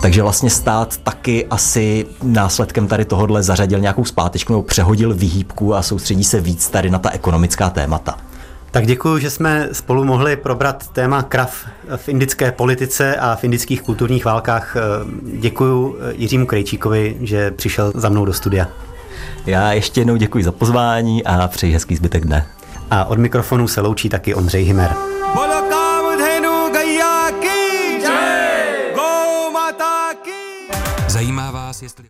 Takže 0.01 0.21
vlastně 0.21 0.49
stát 0.49 0.97
taky 0.97 1.45
asi 1.45 2.05
následkem 2.23 2.87
tady 2.87 3.05
tohohle 3.05 3.43
zařadil 3.43 3.79
nějakou 3.79 4.05
zpátečku 4.05 4.53
nebo 4.53 4.63
přehodil 4.63 5.13
výhýbku 5.13 5.75
a 5.75 5.81
soustředí 5.81 6.23
se 6.23 6.41
víc 6.41 6.69
tady 6.69 6.89
na 6.89 6.99
ta 6.99 7.09
ekonomická 7.09 7.69
témata. 7.69 8.26
Tak 8.71 8.85
děkuji, 8.85 9.17
že 9.17 9.29
jsme 9.29 9.69
spolu 9.71 10.03
mohli 10.03 10.35
probrat 10.35 10.87
téma 10.87 11.23
krav 11.23 11.65
v 11.95 12.09
indické 12.09 12.51
politice 12.51 13.15
a 13.15 13.35
v 13.35 13.43
indických 13.43 13.81
kulturních 13.81 14.25
válkách. 14.25 14.75
Děkuji 15.23 15.99
Jiřímu 16.11 16.45
Krejčíkovi, 16.45 17.17
že 17.21 17.51
přišel 17.51 17.91
za 17.95 18.09
mnou 18.09 18.25
do 18.25 18.33
studia. 18.33 18.67
Já 19.45 19.73
ještě 19.73 20.01
jednou 20.01 20.15
děkuji 20.15 20.43
za 20.43 20.51
pozvání 20.51 21.23
a 21.23 21.47
přeji 21.47 21.73
hezký 21.73 21.95
zbytek 21.95 22.25
dne. 22.25 22.47
A 22.91 23.05
od 23.05 23.19
mikrofonu 23.19 23.67
se 23.67 23.81
loučí 23.81 24.09
taky 24.09 24.35
Ondřej 24.35 24.63
Himer. 24.63 24.95
Zajímá 31.07 31.51
vás, 31.51 31.81
jestli... 31.81 32.03